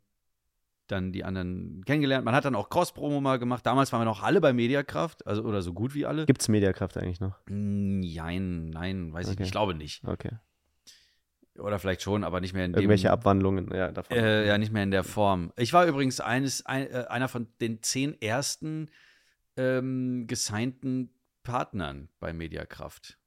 [0.87, 2.25] dann die anderen kennengelernt.
[2.25, 3.67] Man hat dann auch Cross-Promo mal gemacht.
[3.67, 6.27] Damals waren wir noch alle bei Mediakraft, also oder so gut wie alle.
[6.27, 7.39] Gibt's Mediakraft eigentlich noch?
[7.49, 9.41] Nein, nein, weiß ich Okay.
[9.43, 9.49] nicht.
[9.49, 10.05] Ich glaube nicht.
[10.05, 10.31] Okay.
[11.59, 12.81] Oder vielleicht schon, aber nicht mehr in dem.
[12.81, 14.17] Irgendwelche Abwandlungen, ja, davon.
[14.17, 15.53] Äh, ja, nicht mehr in der Form.
[15.57, 18.91] Ich war übrigens eines, ein, äh, einer von den zehn ersten
[19.57, 21.11] ähm, gesignten
[21.43, 23.19] Partnern bei Mediakraft.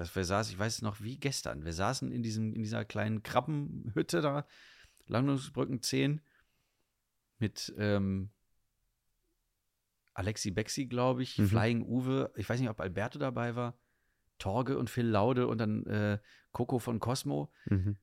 [0.00, 1.64] Das wir saßen, ich weiß es noch wie gestern.
[1.64, 4.46] Wir saßen in, diesem, in dieser kleinen Krabbenhütte da,
[5.06, 6.22] Landungsbrücken 10,
[7.38, 8.30] mit ähm,
[10.14, 11.48] Alexi Bexi, glaube ich, Mhm.
[11.48, 13.78] Flying Uwe, ich weiß nicht, ob Alberto dabei war,
[14.38, 16.18] Torge und Phil Laude und dann äh,
[16.52, 17.96] Coco von Cosmo Mhm.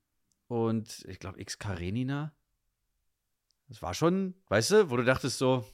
[0.48, 2.34] und ich glaube X Karenina.
[3.70, 5.68] Das war schon, weißt du, wo du dachtest so,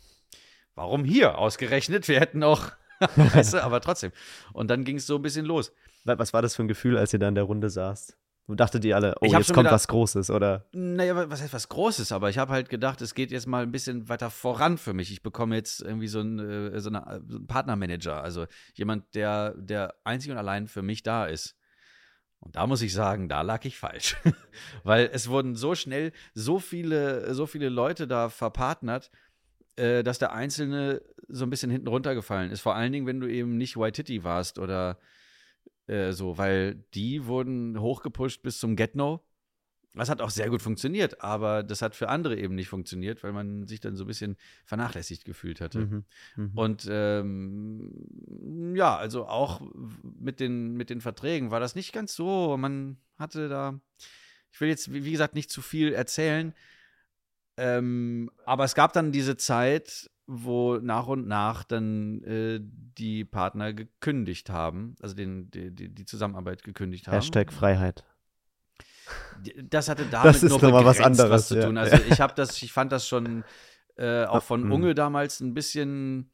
[0.73, 2.07] warum hier ausgerechnet?
[2.07, 2.71] Wir hätten auch,
[3.17, 4.11] weißt du, aber trotzdem.
[4.53, 5.73] Und dann ging es so ein bisschen los.
[6.03, 8.17] Wa- Was war das für ein Gefühl, als ihr da in der Runde saßt?
[8.49, 10.65] Dachtet ihr alle, oh, jetzt kommt gedacht- was Großes, oder?
[10.73, 13.63] Naja, wa- was heißt was Großes, aber ich habe halt gedacht, es geht jetzt mal
[13.63, 15.11] ein bisschen weiter voran für mich.
[15.13, 19.53] Ich bekomme jetzt irgendwie so einen, äh, so eine, so einen Partnermanager, also jemand, der,
[19.57, 21.55] der einzig und allein für mich da ist.
[22.39, 24.17] Und da muss ich sagen, da lag ich falsch.
[24.83, 29.09] Weil es wurden so schnell so viele, so viele Leute da verpartnert,
[29.77, 32.59] äh, dass der Einzelne so ein bisschen hinten runtergefallen ist.
[32.59, 34.99] Vor allen Dingen, wenn du eben nicht White Titty warst oder
[35.87, 39.23] äh, so, weil die wurden hochgepusht bis zum Get-No.
[39.95, 43.31] Das hat auch sehr gut funktioniert, aber das hat für andere eben nicht funktioniert, weil
[43.31, 45.79] man sich dann so ein bisschen vernachlässigt gefühlt hatte.
[45.85, 46.05] Mhm.
[46.35, 46.51] Mhm.
[46.55, 49.61] Und ähm, ja, also auch
[50.01, 52.57] mit den, mit den Verträgen war das nicht ganz so.
[52.57, 53.79] Man hatte da,
[54.51, 56.55] ich will jetzt, wie wie gesagt, nicht zu viel erzählen,
[57.57, 63.73] ähm, aber es gab dann diese Zeit, wo nach und nach dann äh, die Partner
[63.73, 67.15] gekündigt haben, also den, die, die, Zusammenarbeit gekündigt haben.
[67.15, 68.05] Hashtag Freiheit.
[69.63, 71.65] Das hatte damit ist nur noch mal was anderes, zu ja.
[71.65, 71.77] tun.
[71.77, 73.43] Also ich habe das, ich fand das schon
[73.97, 74.71] äh, auch von Mhm.
[74.71, 76.31] Unge damals ein bisschen,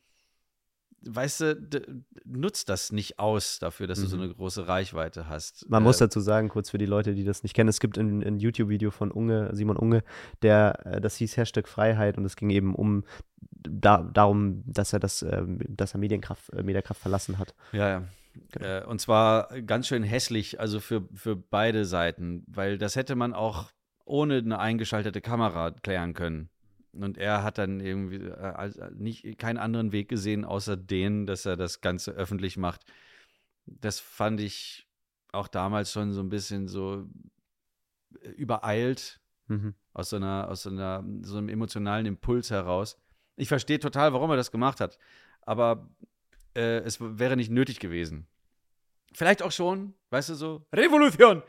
[1.02, 4.24] weißt du, nutzt das nicht aus dafür, dass du so Mhm.
[4.24, 5.68] eine große Reichweite hast.
[5.68, 7.98] Man Äh, muss dazu sagen, kurz für die Leute, die das nicht kennen, es gibt
[7.98, 10.04] ein, ein YouTube-Video von Unge, Simon Unge,
[10.44, 13.04] der, äh, das hieß Hashtag Freiheit und es ging eben um
[13.64, 17.56] da, darum, dass er das, ähm, dass er Medienkraft, äh, Mediakraft verlassen hat.
[17.72, 18.04] Ja, ja.
[18.52, 18.66] Genau.
[18.66, 23.34] Äh, und zwar ganz schön hässlich, also für, für beide Seiten, weil das hätte man
[23.34, 23.72] auch
[24.06, 26.50] ohne eine eingeschaltete Kamera klären können.
[26.94, 31.46] Und er hat dann irgendwie äh, als- nicht, keinen anderen Weg gesehen, außer den, dass
[31.46, 32.86] er das Ganze öffentlich macht.
[33.66, 34.88] Das fand ich
[35.32, 37.08] auch damals schon so ein bisschen so
[38.22, 39.20] äh, übereilt
[39.52, 39.74] Mhm.
[39.94, 42.98] aus so einer, aus so einer, so einem emotionalen Impuls heraus.
[43.40, 44.98] Ich verstehe total, warum er das gemacht hat,
[45.42, 45.88] aber
[46.56, 48.28] äh, es wäre nicht nötig gewesen.
[49.14, 51.42] Vielleicht auch schon, weißt du so, Revolution!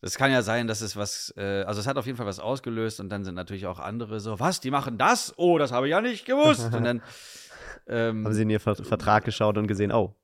[0.00, 2.40] Das kann ja sein, dass es was, äh, also es hat auf jeden Fall was
[2.40, 5.32] ausgelöst und dann sind natürlich auch andere so, was, die machen das?
[5.36, 6.74] Oh, das habe ich ja nicht gewusst.
[6.74, 7.02] Und dann
[7.86, 10.16] ähm, Haben sie in ihr Ver Vertrag geschaut und gesehen, oh,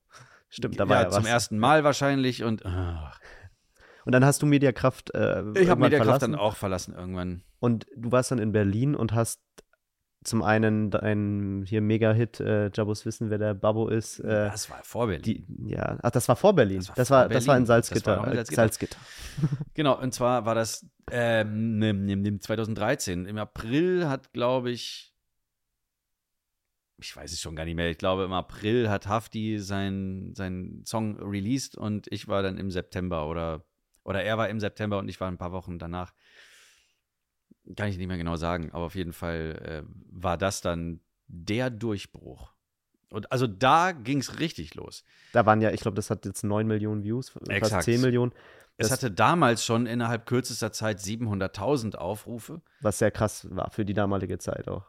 [0.48, 1.30] stimmt, da war ja, ja zum was.
[1.30, 3.20] ersten Mal wahrscheinlich und ach,
[4.04, 7.44] Und dann hast du Mediakraft äh, ich habe Mediakraft verlassen dann auch verlassen irgendwann.
[7.60, 9.40] und du warst dann in Berlin und hast
[10.24, 14.18] zum einen deinen hier Mega-Hit, äh, Jabos wissen, wer der Babbo ist.
[14.20, 15.22] Äh, das war vor Berlin.
[15.22, 16.78] die, ja, ach, das war vor Berlin.
[16.78, 17.82] Das war Das war, das war in Berlin.
[17.82, 18.24] Das war Salzgitter.
[18.24, 18.62] in äh, Salzgitter.
[18.62, 18.98] Salzgitter.
[19.74, 23.26] Genau, und zwar war das ähm, im, im, im 2013.
[23.26, 25.14] Im April hat, glaube ich,
[27.00, 30.82] ich weiß es schon gar nicht mehr, ich glaube, im April hat Hafti seinen sein
[30.84, 33.64] Song released und ich war dann im September oder,
[34.02, 36.12] oder er war im September und ich war ein paar Wochen danach.
[37.76, 41.70] Kann ich nicht mehr genau sagen, aber auf jeden Fall äh, war das dann der
[41.70, 42.52] Durchbruch.
[43.10, 45.04] Und also da ging es richtig los.
[45.32, 47.84] Da waren ja, ich glaube, das hat jetzt 9 Millionen Views, fast Exakt.
[47.84, 48.32] 10 Millionen,
[48.76, 52.62] Es Das- hatte damals schon innerhalb kürzester Zeit 700.000 Aufrufe.
[52.80, 54.84] was sehr krass war für die damalige Zeit auch.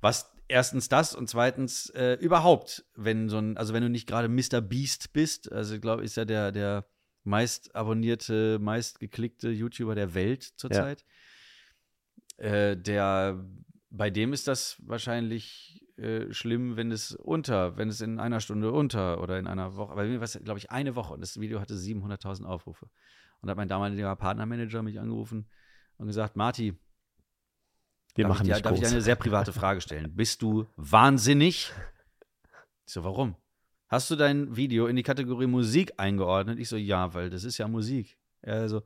[0.00, 4.28] Was erstens das und zweitens äh, überhaupt, wenn so ein, also wenn du nicht gerade
[4.28, 4.60] Mr.
[4.60, 6.86] Beast bist, also ich glaube, ist ja der, der
[7.24, 11.04] meist abonnierte, meist geklickte YouTuber der Welt zurzeit.
[12.36, 13.44] Äh, der,
[13.90, 18.72] bei dem ist das wahrscheinlich äh, schlimm, wenn es unter, wenn es in einer Stunde
[18.72, 21.38] unter oder in einer Woche, bei mir war es, glaube ich, eine Woche und das
[21.38, 22.86] Video hatte 700.000 Aufrufe.
[23.40, 25.46] Und da hat mein damaliger Partnermanager mich angerufen
[25.98, 26.74] und gesagt, Marti,
[28.16, 30.12] Wir machen ich, nicht darf ich dir eine sehr private Frage stellen?
[30.16, 31.72] Bist du wahnsinnig?
[32.86, 33.36] Ich so, warum?
[33.86, 36.58] Hast du dein Video in die Kategorie Musik eingeordnet?
[36.58, 38.18] Ich so, ja, weil das ist ja Musik.
[38.40, 38.82] Er so,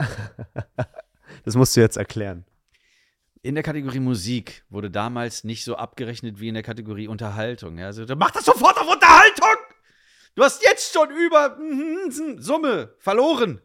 [1.44, 2.44] Das musst du jetzt erklären.
[3.42, 7.78] in der Kategorie Musik wurde damals nicht so abgerechnet wie in der Kategorie Unterhaltung.
[7.80, 9.56] Also, mach das sofort auf Unterhaltung!
[10.34, 13.60] Du hast jetzt schon über mhm, Summe verloren.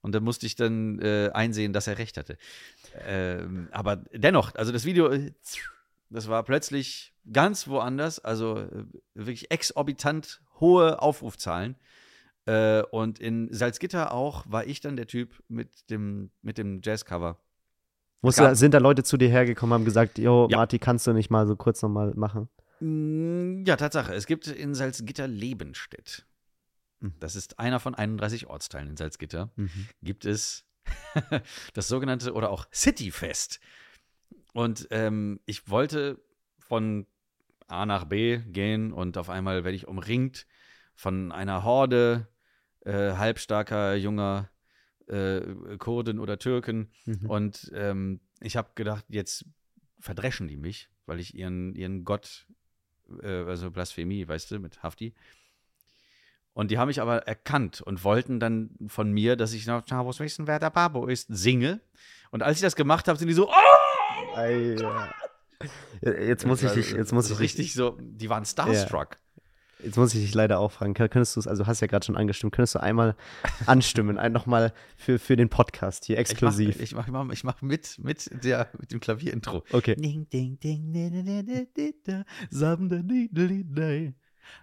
[0.00, 2.36] Und da musste ich dann äh, einsehen, dass er recht hatte.
[3.06, 5.32] Ähm, aber dennoch, also das Video, äh,
[6.10, 8.84] das war plötzlich ganz woanders, also äh,
[9.14, 11.76] wirklich exorbitant hohe Aufrufzahlen.
[12.46, 17.38] Äh, und in Salzgitter auch war ich dann der Typ mit dem, mit dem Jazzcover.
[18.20, 20.58] Musst gab- du, sind da Leute zu dir hergekommen, haben gesagt, yo, Ja.
[20.58, 22.48] Marti, kannst du nicht mal so kurz nochmal machen?
[22.80, 24.14] Mm, Ja, Tatsache.
[24.14, 26.26] Es gibt in Salzgitter Lebenstedt.
[27.00, 27.14] Mhm.
[27.20, 29.50] Das ist einer von 31 Ortsteilen in Salzgitter.
[29.56, 29.70] Mhm.
[30.02, 30.64] Gibt es
[31.74, 33.60] das sogenannte oder auch Cityfest.
[34.52, 36.20] Und ähm, ich wollte
[36.58, 37.06] von
[37.68, 40.46] A nach B gehen und auf einmal werde ich umringt
[40.94, 42.28] von einer Horde
[42.84, 44.50] äh, halbstarker junger
[45.06, 45.40] äh,
[45.78, 46.90] Kurden oder Türken.
[47.04, 47.30] Mhm.
[47.30, 49.44] Und ähm, ich habe gedacht, jetzt
[49.98, 52.46] verdreschen die mich, weil ich ihren, ihren Gott,
[53.22, 55.14] äh, also Blasphemie, weißt du, mit Hafti.
[56.54, 60.06] Und die haben mich aber erkannt und wollten dann von mir, dass ich noch, na,
[60.06, 61.80] was wissen, wer der Babo ist, singe.
[62.30, 64.36] Und als ich das gemacht habe, sind die so, oh!
[66.02, 69.16] Jetzt muss ich dich, jetzt muss ich dich, richtig so, die waren starstruck.
[69.84, 70.94] Jetzt muss ich dich leider auch fragen.
[70.94, 73.16] Kön- Könntest du es, also hast ja gerade schon angestimmt, könntest du einmal
[73.66, 76.80] anstimmen, ein nochmal für, für den Podcast hier exklusiv.
[76.80, 79.62] Ich mach, ich mach, ich mach mit, mit, der, mit dem Klavierintro.
[79.72, 79.96] Okay.
[79.96, 80.92] Ding, ding, ding,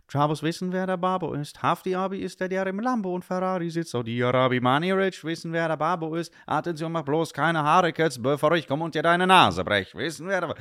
[0.08, 1.62] Trabos wissen, wer der Babo ist.
[1.62, 3.96] Hafti Abi ist der, der im Lambo und Ferrari sitzt.
[4.06, 6.34] Die Arabi Money Rich wissen, wer der Babo ist.
[6.46, 9.94] Attention, mach bloß keine Haare jetzt, bevor ich komme und dir deine Nase brech.
[9.96, 10.56] Wissen, wer der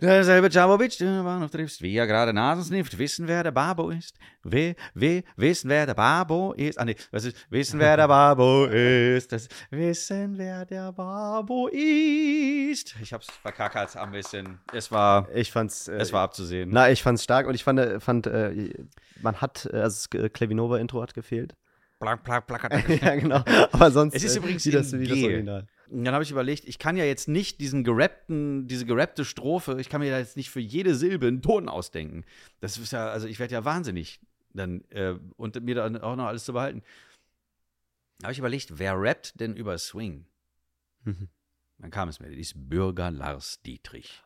[0.00, 2.98] Derselbe Czabovic, den du am Bahnhof triffst, wie er gerade Nasen snifft.
[2.98, 4.16] Wissen, wer der Babo ist.
[4.42, 6.78] We, we, wissen, wer der Babo ist.
[6.78, 7.36] Ah, nee, was ist?
[7.50, 9.32] Wissen, wer der Babo ist.
[9.32, 12.94] Das Wissen, wer der Babo ist.
[13.00, 14.58] Ich hab's verkackert ein bisschen.
[14.72, 15.88] Es war, Ich fand's.
[15.88, 16.68] Äh, es war abzusehen.
[16.72, 18.72] Na, ich fand's stark und ich fand, äh, fand äh,
[19.22, 21.56] man hat, äh, also das Clavinova-Intro hat gefehlt.
[22.00, 23.42] Plank, plank, plank, ja, genau.
[23.72, 24.14] Aber sonst.
[24.14, 25.18] Es ist äh, übrigens wie das, wie das.
[25.18, 25.66] Original.
[25.88, 29.76] Und dann habe ich überlegt, ich kann ja jetzt nicht diesen gerappten, diese gerappte Strophe,
[29.80, 32.24] ich kann mir da jetzt nicht für jede Silbe einen Ton ausdenken.
[32.60, 34.20] Das ist ja, also ich werde ja wahnsinnig
[34.54, 36.82] dann äh, und mir dann auch noch alles zu behalten.
[38.18, 40.26] Da habe ich überlegt, wer rappt denn über Swing?
[41.04, 41.28] Mhm.
[41.78, 44.23] Dann kam es mir, das ist Bürger Lars Dietrich.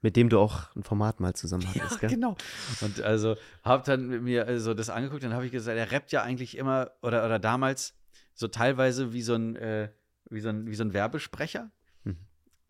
[0.00, 2.10] Mit dem du auch ein Format mal zusammen hattest, gell?
[2.10, 2.36] genau.
[2.80, 6.22] Und also habe dann mir also das angeguckt, dann habe ich gesagt, er rappt ja
[6.22, 7.94] eigentlich immer oder, oder damals
[8.32, 9.90] so teilweise wie so ein, äh,
[10.30, 11.72] wie so ein, wie so ein Werbesprecher.
[12.04, 12.16] Mhm.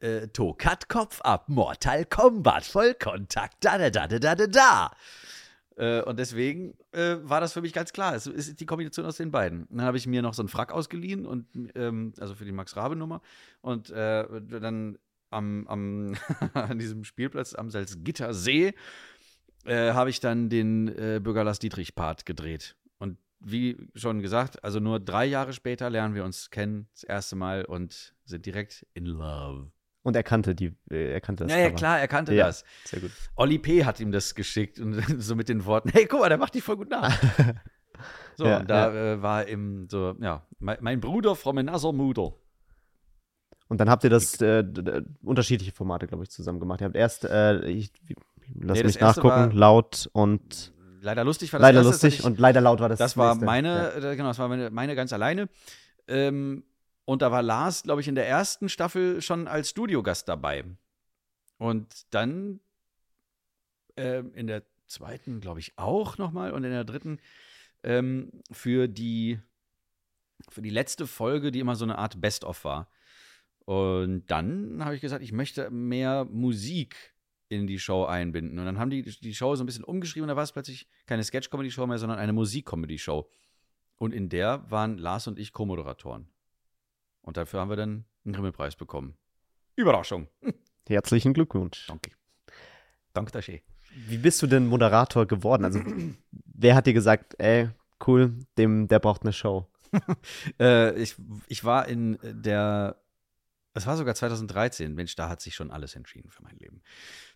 [0.01, 4.91] Äh, Tokat Kopf ab, Mortal Kombat, Vollkontakt, da da da da da da da.
[5.79, 8.15] Äh, und deswegen äh, war das für mich ganz klar.
[8.15, 9.65] Es ist die Kombination aus den beiden.
[9.65, 12.53] Und dann habe ich mir noch so einen Frack ausgeliehen und ähm, also für die
[12.53, 13.21] Max Rabe Nummer
[13.61, 14.27] und äh,
[14.61, 14.99] dann
[15.31, 16.15] am, am
[16.55, 18.75] an diesem Spielplatz am Salzgittersee
[19.65, 22.77] äh, habe ich dann den äh, Bürger Lars Dietrich Part gedreht.
[22.99, 27.37] Und wie schon gesagt, also nur drei Jahre später lernen wir uns kennen, das erste
[27.37, 29.71] Mal und sind direkt in love.
[30.03, 31.53] Und er kannte die, äh, er kannte das.
[31.53, 32.47] Ja, ja, klar, er kannte Ja.
[32.47, 32.65] das.
[32.85, 33.11] Sehr gut.
[33.37, 33.85] Olli P.
[33.85, 36.63] hat ihm das geschickt und so mit den Worten, hey, guck mal, der macht dich
[36.63, 37.15] voll gut nach.
[38.37, 42.33] so, Ja, und da äh, war eben so, ja, mein, mein Bruder from another Mutter.
[43.69, 44.65] Und dann habt ihr das äh,
[45.23, 46.81] unterschiedliche Formate, glaube ich, zusammen gemacht.
[46.81, 47.93] Ihr habt erst, äh, ich,
[48.55, 52.39] lass Nee, mich nachgucken, laut und Leider lustig war das leider erste, lustig ich- und
[52.39, 52.99] leider laut war das.
[52.99, 53.47] Das war nächste.
[53.47, 54.11] meine, Ja.
[54.11, 55.49] äh, genau, das war meine, meine ganz alleine.
[56.09, 56.65] Ähm,
[57.05, 60.65] und da war Lars, glaube ich, in der ersten Staffel schon als Studiogast dabei.
[61.59, 62.61] Und dann
[63.97, 67.19] ähm, in der zweiten, glaube ich, auch nochmal und in der dritten
[67.83, 69.39] ähm, für die
[70.49, 72.89] für die letzte Folge, die immer so eine Art Best-of war.
[73.69, 77.15] Und dann habe ich gesagt, ich möchte mehr Musik
[77.51, 78.59] in die Show einbinden.
[78.59, 80.89] Und dann haben die die Show so ein bisschen umgeschrieben und da war es plötzlich
[81.05, 83.29] keine Sketch-Comedy-Show mehr, sondern eine Musik-Comedy-Show.
[83.97, 86.31] Und in der waren Lars und ich Co-Moderatoren.
[87.21, 89.19] Und dafür haben wir dann einen Grimme-Preis bekommen.
[89.77, 90.29] Überraschung.
[90.89, 91.89] Herzlichen Glückwunsch.
[91.89, 92.13] Danke.
[93.13, 93.61] Danke, Tasche.
[94.07, 95.67] Wie bist du denn Moderator geworden?
[95.67, 95.83] Also,
[96.31, 97.69] wer hat dir gesagt, ey,
[98.07, 99.69] cool, dem, der braucht eine Show?
[100.59, 101.17] Äh, ich,
[101.49, 102.97] ich war in der,
[103.79, 106.83] es war sogar 2013, Mensch, da hat sich schon alles entschieden für mein Leben.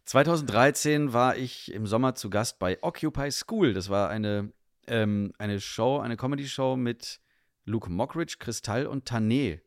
[0.05, 3.73] 2013 war ich im Sommer zu Gast bei Occupy School.
[3.73, 4.53] Das war eine,
[4.87, 7.21] ähm, eine Show, eine Comedy-Show mit
[7.65, 9.61] Luke Mockridge, Kristall und Tané.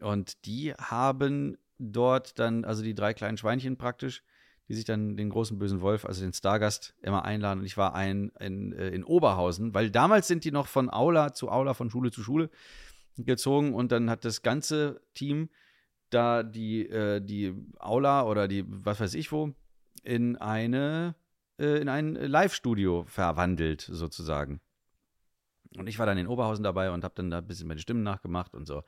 [0.00, 4.22] Und die haben dort dann, also die drei kleinen Schweinchen praktisch,
[4.68, 7.60] die sich dann den großen bösen Wolf, also den Stargast, immer einladen.
[7.60, 11.32] Und ich war ein, in, äh, in Oberhausen, weil damals sind die noch von Aula
[11.32, 12.50] zu Aula, von Schule zu Schule
[13.16, 13.74] gezogen.
[13.74, 15.48] Und dann hat das ganze Team
[16.10, 19.52] da die, äh, die Aula oder die, was weiß ich wo,
[20.02, 21.14] in eine,
[21.58, 24.60] äh, in ein Live-Studio verwandelt, sozusagen.
[25.76, 28.02] Und ich war dann in Oberhausen dabei und habe dann da ein bisschen meine Stimmen
[28.02, 28.82] nachgemacht und so.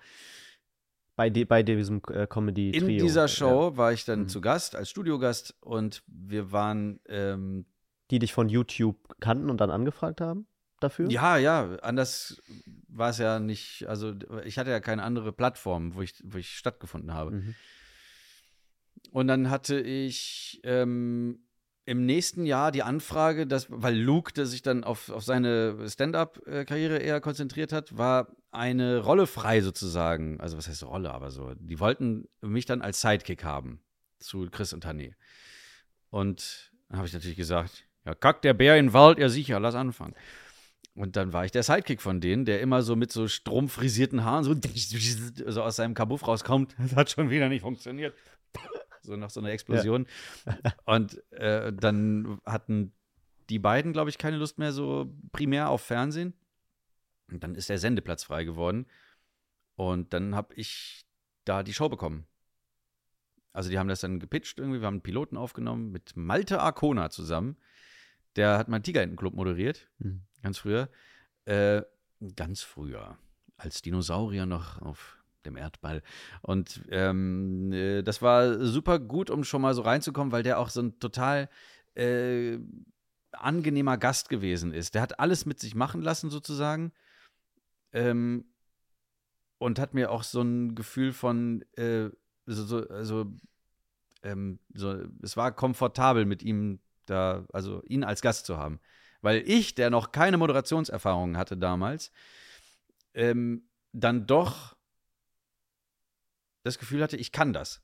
[1.16, 2.86] Bei, di- bei diesem äh, Comedy-Trio.
[2.86, 4.28] In dieser Show war ich dann Mhm.
[4.28, 7.66] zu Gast, als Studiogast und wir waren, ähm,
[8.10, 10.46] Die dich von YouTube kannten und dann angefragt haben
[10.80, 11.10] dafür?
[11.10, 12.42] ja, ja, anders
[12.88, 14.14] war es ja nicht, also
[14.44, 17.32] ich hatte ja keine andere Plattform, wo ich, wo ich stattgefunden habe.
[17.32, 17.54] Mhm.
[19.12, 21.40] Und dann hatte ich ähm,
[21.84, 26.98] im nächsten Jahr die Anfrage, dass, weil Luke, der sich dann auf, auf seine Stand-up-Karriere
[26.98, 30.40] eher konzentriert hat, war eine Rolle frei sozusagen.
[30.40, 31.54] Also was heißt Rolle, aber so.
[31.54, 33.80] Die wollten mich dann als Sidekick haben
[34.18, 35.14] zu Chris und Tané.
[36.10, 39.58] Und dann habe ich natürlich gesagt, ja, kackt der Bär in den Wald, ja sicher,
[39.58, 40.14] lass anfangen.
[40.94, 44.44] Und dann war ich der Sidekick von denen, der immer so mit so stromfrisierten Haaren
[44.44, 44.54] so,
[45.50, 46.74] so aus seinem Kabuff rauskommt.
[46.78, 48.14] Das hat schon wieder nicht funktioniert.
[49.02, 50.06] So nach so einer Explosion.
[50.84, 52.92] Und äh, dann hatten
[53.48, 56.34] die beiden, glaube ich, keine Lust mehr so primär auf Fernsehen.
[57.32, 58.84] Und dann ist der Sendeplatz frei geworden.
[59.74, 61.06] Und dann habe ich
[61.46, 62.26] da die Show bekommen.
[63.54, 64.80] Also die haben das dann gepitcht irgendwie.
[64.80, 67.56] Wir haben einen Piloten aufgenommen mit Malte Arcona zusammen.
[68.36, 70.26] Der hat mal Tigerentenclub moderiert, Mhm.
[70.42, 70.88] Ganz früher.
[71.44, 71.82] Äh,
[72.36, 73.16] ganz früher,
[73.56, 76.02] als Dinosaurier noch auf dem Erdball.
[76.42, 80.68] Und ähm, äh, das war super gut, um schon mal so reinzukommen, weil der auch
[80.68, 81.48] so ein total
[81.94, 82.58] äh,
[83.32, 84.94] angenehmer Gast gewesen ist.
[84.94, 86.92] Der hat alles mit sich machen lassen, sozusagen.
[87.92, 88.44] Ähm,
[89.58, 92.10] und hat mir auch so ein Gefühl von, äh,
[92.46, 93.32] so, so, also,
[94.22, 98.80] ähm, so, es war komfortabel mit ihm da, also ihn als Gast zu haben.
[99.22, 102.10] Weil ich, der noch keine Moderationserfahrung hatte damals,
[103.14, 104.76] ähm, dann doch
[106.62, 107.82] das Gefühl hatte, ich kann das.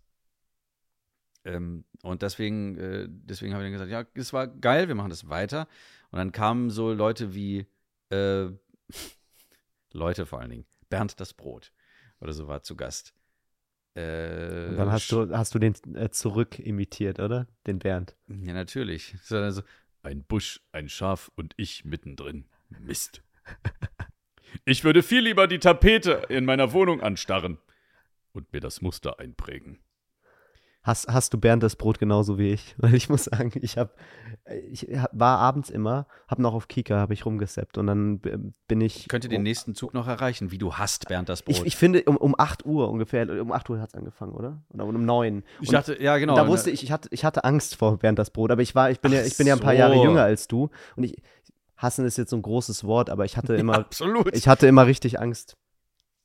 [1.44, 5.10] Ähm, und deswegen, äh, deswegen habe ich dann gesagt, ja, es war geil, wir machen
[5.10, 5.68] das weiter.
[6.10, 7.66] Und dann kamen so Leute wie,
[8.10, 8.48] äh,
[9.92, 11.72] Leute vor allen Dingen, Bernd das Brot
[12.20, 13.14] oder so war zu Gast.
[13.94, 17.46] Äh, Und dann hast du, hast du den äh, zurück imitiert, oder?
[17.66, 18.14] Den Bernd.
[18.28, 19.14] Ja, natürlich.
[19.22, 19.62] So, also,
[20.06, 22.44] Ein Busch, ein Schaf und ich mittendrin.
[22.68, 23.24] Mist.
[24.64, 27.58] Ich würde viel lieber die Tapete in meiner Wohnung anstarren
[28.32, 29.80] und mir das Muster einprägen.
[30.86, 32.76] Hast, hast du Bernd das Brot genauso wie ich?
[32.78, 33.90] Weil ich muss sagen, ich habe,
[34.70, 38.20] ich war abends immer, habe noch auf Kika, habe ich rumgesappt und dann
[38.68, 39.00] bin ich.
[39.00, 41.56] ich könnte den nächsten Zug noch erreichen, wie du hast, Bernd das Brot.
[41.56, 44.62] Ich, ich finde, um, um 8 Uhr ungefähr, um 8 Uhr hat es angefangen, oder?
[44.72, 45.42] Oder um 9.
[45.60, 46.34] Ich dachte, ja, genau.
[46.34, 48.62] Und da ne- wusste ich, ich hatte, ich hatte Angst vor Bernd das Brot, aber
[48.62, 49.78] ich war, ich bin ja, ich bin ja ein paar so.
[49.80, 51.16] Jahre jünger als du und ich,
[51.76, 54.32] hassen ist jetzt so ein großes Wort, aber ich hatte immer, Absolut.
[54.36, 55.56] ich hatte immer richtig Angst.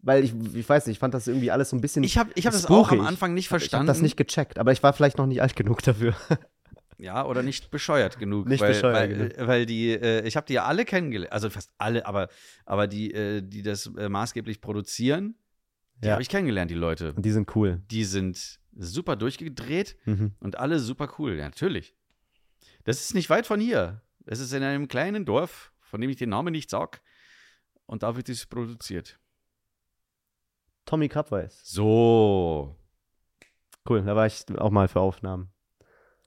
[0.03, 2.03] Weil ich, ich weiß nicht, ich fand das irgendwie alles so ein bisschen.
[2.03, 3.01] Ich habe ich hab das auch am.
[3.01, 3.87] Anfang nicht Ich habe verstanden.
[3.87, 6.15] das nicht gecheckt, aber ich war vielleicht noch nicht alt genug dafür.
[6.97, 8.47] Ja, oder nicht bescheuert genug.
[8.47, 9.47] Nicht weil, bescheuert weil, genug.
[9.47, 12.29] weil die, äh, ich habe die ja alle kennengelernt, also fast alle, aber,
[12.63, 15.33] aber die, äh, die das äh, maßgeblich produzieren,
[15.95, 16.11] die Ja.
[16.13, 17.13] habe ich kennengelernt, die Leute.
[17.13, 17.81] Und die sind cool.
[17.89, 20.33] Die sind super durchgedreht Mhm.
[20.41, 21.95] und alle super cool, ja, natürlich.
[22.83, 24.03] Das ist nicht weit von hier.
[24.27, 27.01] Es ist in einem kleinen Dorf, von dem ich den Namen nicht sag.
[27.87, 29.17] Und da wird es produziert.
[30.91, 31.57] Tommy Krabweis.
[31.63, 32.75] So.
[33.87, 35.49] Cool, da war ich auch mal für Aufnahmen.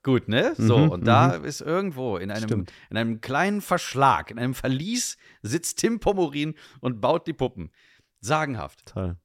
[0.02, 0.54] Gut, ne?
[0.56, 2.72] So, Mhm, und da ist irgendwo in einem, Stimmt.
[2.88, 7.72] in einem kleinen Verschlag, in einem Verlies sitzt Tim Pomorin und baut die Puppen.
[8.20, 8.86] Sagenhaft.
[8.86, 9.16] Toll.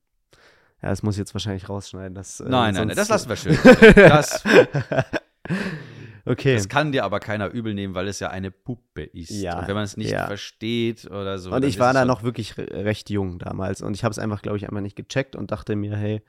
[0.82, 2.16] Ja, das muss ich jetzt wahrscheinlich rausschneiden.
[2.16, 3.58] Das, äh, nein, nein, nein, das lassen wir schön.
[3.96, 4.44] Das,
[6.30, 6.56] okay.
[6.56, 9.30] das kann dir aber keiner übel nehmen, weil es ja eine Puppe ist.
[9.32, 10.28] Ja, und wenn man es nicht ja.
[10.28, 11.52] versteht oder so.
[11.52, 14.42] und ich war da noch wirklich re recht jung damals und ich habe es einfach,
[14.42, 16.22] glaube ich, einfach nicht gecheckt und dachte mir, hey,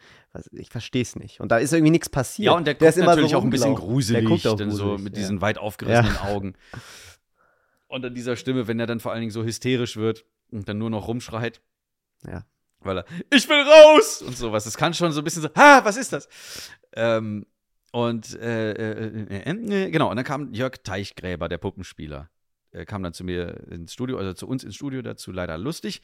[0.52, 1.40] ich verstehe es nicht.
[1.40, 2.46] Und da ist irgendwie nichts passiert.
[2.46, 4.56] Ja, und der guckt ist immer natürlich so auch ein bisschen gruselig, Der guckt auch
[4.56, 5.20] dann so gruselig, mit ja.
[5.20, 6.54] diesen weit aufgerissenen Augen.
[7.88, 10.78] Und an dieser Stimme, wenn er dann vor allen Dingen so hysterisch wird und dann
[10.78, 11.60] nur noch rumschreit.
[12.24, 12.44] Ja.
[12.80, 14.22] Weil er, ich will raus!
[14.22, 14.64] Und sowas.
[14.64, 16.28] Das kann schon so ein bisschen so, ha, was ist das?
[16.92, 17.46] Ähm,
[17.90, 22.30] und äh, äh, äh, äh, genau, und dann kam Jörg Teichgräber, der Puppenspieler.
[22.72, 26.02] Er kam dann zu mir ins Studio, also zu uns ins Studio dazu, leider lustig.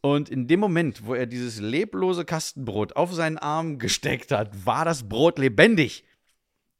[0.00, 4.84] Und in dem Moment, wo er dieses leblose Kastenbrot auf seinen Arm gesteckt hat, war
[4.84, 6.04] das Brot lebendig.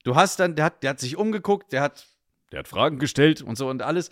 [0.04, 2.06] Du hast dann, der hat, der hat sich umgeguckt, der hat,
[2.52, 4.10] der hat Fragen gestellt und so und alles.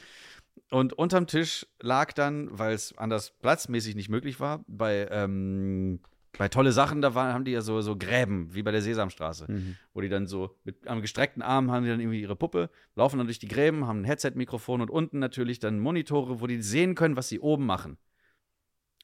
[0.71, 6.01] Und unterm Tisch lag dann, weil es anders platzmäßig nicht möglich war, bei, ähm,
[6.39, 9.47] bei tolle Sachen, da waren, haben die ja so, so Gräben, wie bei der Sesamstraße,
[9.51, 9.77] Mhm.
[9.95, 13.19] wo die dann so mit am gestreckten Arm haben die dann irgendwie ihre Puppe, laufen
[13.19, 16.95] dann durch die Gräben, haben ein Headset-Mikrofon und unten natürlich dann Monitore, wo die sehen
[16.95, 17.97] können, was sie oben machen.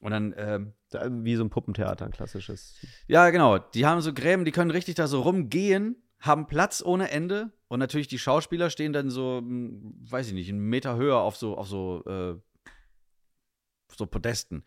[0.01, 0.73] Und dann, ähm,
[1.23, 2.75] wie so ein Puppentheater, ein klassisches.
[3.07, 3.57] ja, genau.
[3.57, 7.51] Die haben so Gräben, die können richtig da so rumgehen, haben Platz ohne Ende.
[7.69, 11.37] Und natürlich die Schauspieler stehen dann so, hm, weiß ich nicht, einen Meter höher auf
[11.37, 12.35] so, auf so, äh,
[13.95, 14.63] so Podesten.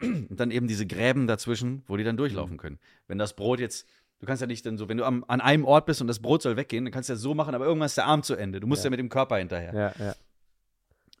[0.00, 2.78] Und dann eben diese Gräben dazwischen, wo die dann durchlaufen können.
[3.06, 3.86] Wenn das Brot jetzt,
[4.20, 6.20] du kannst ja nicht dann so, wenn du am, an einem Ort bist und das
[6.20, 8.34] Brot soll weggehen, dann kannst du ja so machen, aber irgendwann ist der Arm zu
[8.34, 8.60] Ende.
[8.60, 8.90] Du musst ja, Ja.
[8.90, 9.94] mit dem Körper hinterher.
[9.98, 10.14] Ja, ja.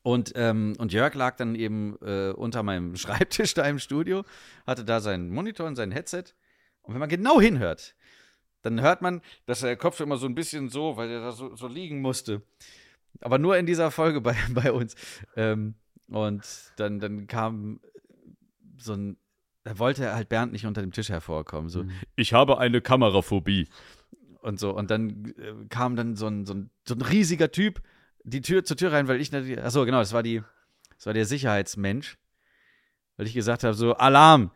[0.02, 4.24] Und, ähm, und Jörg lag dann eben äh, unter meinem Schreibtisch da im Studio,
[4.66, 6.24] hatte da seinen Monitor und sein Headset.
[6.82, 7.94] Und wenn man genau hinhört,
[8.62, 11.54] dann hört man, dass der Kopf immer so ein bisschen so, weil er da so,
[11.54, 12.42] so liegen musste.
[13.20, 14.94] Aber nur in dieser Folge bei, bei uns.
[15.36, 15.74] Ähm,
[16.10, 16.42] und
[16.76, 17.80] dann, dann kam
[18.78, 19.16] so ein,
[19.64, 21.68] da wollte halt Bernd nicht unter dem Tisch hervorkommen.
[21.70, 21.92] So, Mhm.
[22.16, 23.68] Ich habe eine Kameraphobie.
[24.42, 24.74] und so.
[24.74, 27.82] Und dann äh, kam dann so ein, so, ein, so ein riesiger Typ
[28.24, 30.42] die Tür zur Tür rein, weil ich natürlich, achso, genau, das war die,
[30.96, 32.18] das war der Sicherheitsmensch.
[33.16, 34.50] Weil ich gesagt habe, so, Alarm!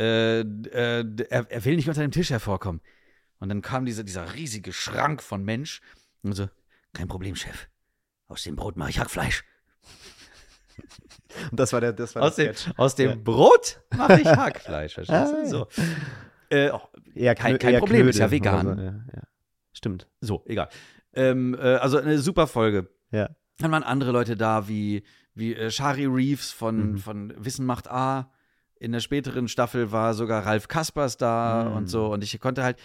[0.00, 2.80] Äh, äh, er, er will nicht unter dem Tisch hervorkommen.
[3.38, 5.80] Und dann kam dieser, dieser riesige Schrank von Mensch
[6.22, 6.48] und so,
[6.92, 7.68] kein Problem, Chef.
[8.28, 9.44] aus dem Brot mache ich Hackfleisch.
[11.50, 13.16] Und das war der, das war Aus dem, aus dem Ja.
[13.16, 14.94] Brot mache ich Hackfleisch.
[14.94, 15.38] Verstehst Ah, du?
[15.42, 15.46] ja.
[15.46, 15.66] So.
[16.50, 16.80] Äh, oh,
[17.14, 18.76] Eher kein- kein eher Problem, ist ja Knödel vegan.
[18.76, 19.22] So, ja, ja.
[19.72, 20.06] Stimmt.
[20.20, 20.68] so, egal.
[21.14, 22.90] Ähm, äh, also eine super Folge.
[23.10, 23.30] Ja.
[23.58, 25.02] Dann waren andere Leute da, wie,
[25.34, 26.98] wie äh, Shari Reeves von, Mhm.
[26.98, 28.30] von Wissen macht A.
[28.78, 31.76] In der späteren Staffel war sogar Ralf Kaspers da Mhm.
[31.76, 32.12] und so.
[32.12, 32.78] Und ich konnte halt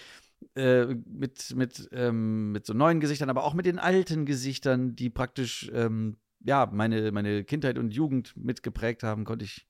[0.55, 5.09] äh, mit, mit, ähm, mit so neuen Gesichtern, aber auch mit den alten Gesichtern, die
[5.09, 6.17] praktisch ähm,
[6.47, 9.67] ja, meine, meine Kindheit und Jugend mitgeprägt haben, konnte ich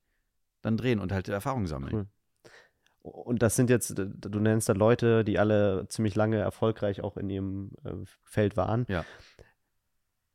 [0.61, 1.93] dann drehen und halt Erfahrung sammeln.
[1.93, 2.07] Cool.
[3.01, 7.30] Und das sind jetzt, du nennst da Leute, die alle ziemlich lange erfolgreich auch in
[7.30, 8.86] ihrem äh, Feld waren.
[8.89, 9.05] Ja.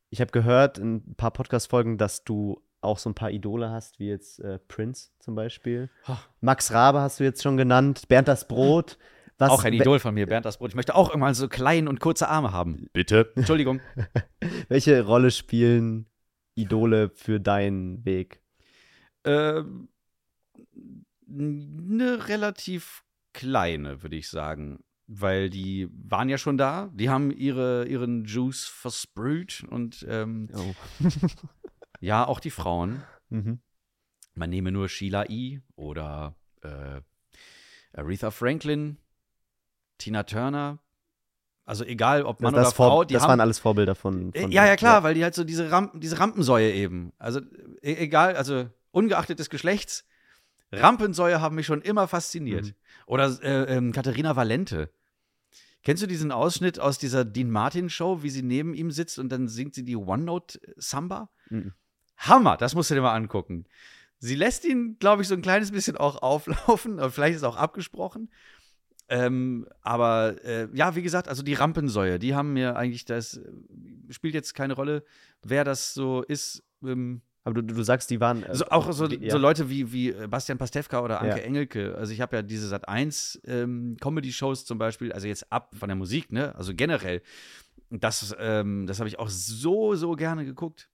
[0.09, 3.99] Ich habe gehört in ein paar Podcast-Folgen, dass du auch so ein paar Idole hast,
[3.99, 5.89] wie jetzt äh, Prince zum Beispiel.
[6.07, 6.19] Ha.
[6.41, 8.09] Max Rabe hast du jetzt schon genannt.
[8.09, 8.97] Bernd das Brot.
[9.37, 10.71] Was, auch ein Idol von mir, Bernd das Brot.
[10.71, 12.87] Ich möchte auch irgendwann so klein und kurze Arme haben.
[12.91, 13.31] Bitte.
[13.35, 13.79] Entschuldigung.
[14.67, 16.07] Welche Rolle spielen
[16.55, 18.41] Idole für deinen Weg?
[19.23, 19.89] Ähm,
[21.27, 24.83] eine relativ kleine, würde ich sagen.
[25.07, 30.73] Weil die waren ja schon da, die haben ihre, ihren Juice versprüht und ähm, Oh.
[31.99, 33.03] ja, auch die Frauen.
[33.29, 33.59] Mhm.
[34.33, 35.59] Man nehme nur Sheila E.
[35.75, 37.01] oder äh,
[37.93, 38.97] Aretha Franklin,
[39.97, 40.79] Tina Turner.
[41.65, 44.33] Also egal, ob Mann das oder Vor- Frau, die das haben waren alles Vorbilder von.
[44.33, 47.13] Äh, von Ja, ja, klar, weil die halt so diese, Rampen, diese Rampensäue eben.
[47.17, 47.39] Also
[47.81, 50.05] e egal, also ungeachtet des Geschlechts,
[50.71, 52.65] Rampensäue haben mich schon immer fasziniert.
[52.65, 52.73] Mhm.
[53.05, 54.89] Oder äh, ähm, Katharina Valente.
[55.83, 59.29] Kennst du diesen Ausschnitt aus dieser Dean Martin Show, wie sie neben ihm sitzt und
[59.29, 61.29] dann singt sie die One Note Samba?
[61.49, 61.73] Mhm.
[62.17, 63.65] Hammer, das musst du dir mal angucken.
[64.17, 67.57] Sie lässt ihn, glaube ich, so ein kleines bisschen auch auflaufen, aber vielleicht ist auch
[67.57, 68.31] abgesprochen.
[69.09, 73.51] Ähm, aber äh, ja, wie gesagt, also die Rampensäue, die haben mir eigentlich das, äh,
[74.09, 75.03] spielt jetzt keine Rolle,
[75.43, 76.63] wer das so ist.
[76.83, 78.43] Ähm, Aber du, du sagst, die waren.
[78.43, 81.43] äh, so, auch so, die- so Leute wie, wie äh, Bastian Pastewka oder Anke Ja.
[81.43, 81.95] Engelke.
[81.95, 85.89] Also ich habe ja diese Sat 1 ähm, Comedy-Shows zum Beispiel, also jetzt ab von
[85.89, 86.55] der Musik, ne?
[86.55, 87.21] Also generell.
[87.89, 90.89] Das, ähm, das habe ich auch so, so gerne geguckt.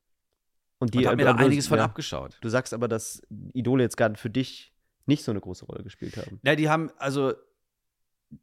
[0.80, 1.86] und Und habe mir da einiges von ja.
[1.86, 2.38] abgeschaut.
[2.42, 3.22] Du sagst aber, dass
[3.54, 4.74] Idole jetzt gerade für dich
[5.06, 6.40] nicht so eine große Rolle gespielt haben.
[6.44, 7.34] Ja, die haben, also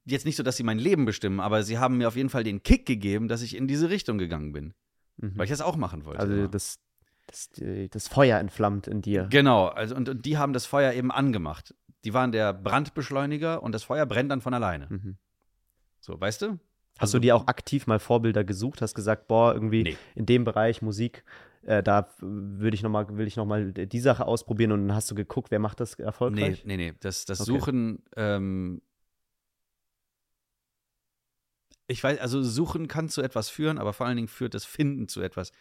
[0.05, 2.45] jetzt nicht so, dass sie mein Leben bestimmen, aber sie haben mir auf jeden Fall
[2.45, 4.75] den Kick gegeben, dass ich in diese Richtung gegangen bin.
[5.19, 5.33] Mhm.
[5.37, 6.21] Weil ich das auch machen wollte.
[6.21, 6.49] Also immer.
[6.49, 6.79] das,
[7.27, 7.51] das,
[7.91, 9.29] das Feuer entflammt in dir.
[9.31, 11.75] Genau, also und, und die haben das Feuer eben angemacht.
[12.05, 14.87] Die waren der Brandbeschleuniger und das Feuer brennt dann von alleine.
[14.91, 15.17] Mhm.
[16.01, 16.59] So, weißt du?
[16.99, 18.81] Hast du dir auch aktiv mal Vorbilder gesucht?
[18.81, 19.97] Hast gesagt, boah, irgendwie Nee.
[20.15, 21.25] in dem Bereich Musik,
[21.63, 24.97] äh, da würde ich noch mal, will ich noch mal die Sache ausprobieren und dann
[24.97, 26.65] hast du geguckt, wer macht das Nee, erfolgreich?
[26.65, 26.95] nee, nee.
[27.01, 27.51] Das, das Okay.
[27.59, 28.81] Suchen, ähm,
[31.87, 35.09] ich weiß, also Suchen kann zu etwas führen, aber vor allen Dingen führt das Finden
[35.09, 35.53] zu etwas.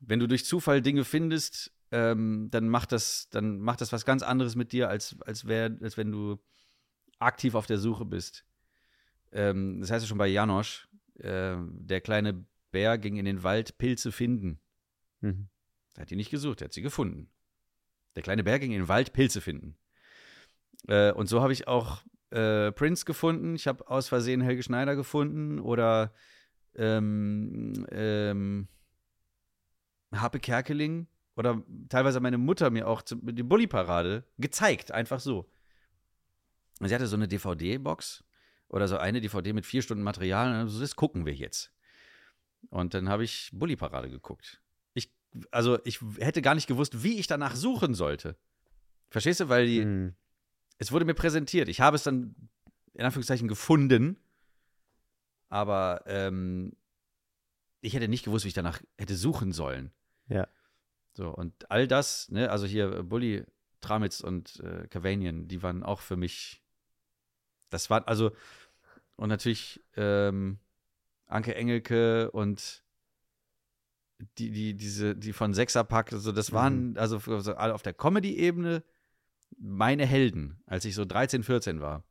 [0.00, 4.22] Wenn du durch Zufall Dinge findest, ähm, dann macht das, dann macht das was ganz
[4.22, 6.42] anderes mit dir, als, als, wär, als wenn du
[7.18, 8.44] aktiv auf der Suche bist.
[9.30, 10.88] Ähm, das heißt ja schon bei Janosch,
[11.18, 14.58] äh, der kleine Bär ging in den Wald Pilze finden.
[15.20, 15.48] Mhm.
[15.94, 17.30] Er hat die nicht gesucht, er hat sie gefunden.
[18.16, 19.76] Der kleine Bär ging in den Wald Pilze finden.
[20.88, 23.54] Äh, und so habe ich auch äh, Prince gefunden.
[23.54, 26.12] Ich habe aus Versehen Helge Schneider gefunden oder
[26.74, 28.68] ähm, ähm,
[30.12, 31.06] Harpe Kerkeling
[31.36, 35.50] oder teilweise meine Mutter mir auch zum, die Bulli-Parade gezeigt, einfach so.
[36.80, 38.24] Sie hatte so eine DVD-Box
[38.68, 40.48] oder so eine DVD mit vier Stunden Material.
[40.48, 41.72] Und dann so, das gucken wir jetzt.
[42.70, 44.62] Und dann habe ich Bulli-Parade geguckt.
[44.94, 45.12] Ich,
[45.50, 48.36] also ich hätte gar nicht gewusst, wie ich danach suchen sollte.
[49.10, 49.48] Verstehst du?
[49.48, 50.14] Weil die, Mhm.
[50.82, 51.68] Es wurde mir präsentiert.
[51.68, 52.34] Ich habe es dann
[52.94, 54.16] in Anführungszeichen gefunden,
[55.48, 56.72] aber ähm,
[57.80, 59.92] ich hätte nicht gewusst, wie ich danach hätte suchen sollen.
[60.28, 60.48] Ja.
[61.14, 63.44] So, und all das, ne, also hier äh, Bully,
[63.80, 66.62] Tramitz und äh, Cavanian, die waren auch für mich,
[67.70, 68.32] das war, also,
[69.16, 70.58] und natürlich ähm,
[71.26, 72.82] Anke Engelke und
[74.38, 77.94] die, die, diese, die von Sechserpack, also das waren, also für- so alle auf der
[77.94, 78.82] Comedy-Ebene
[79.58, 82.04] meine Helden, als ich so 13, 14 war.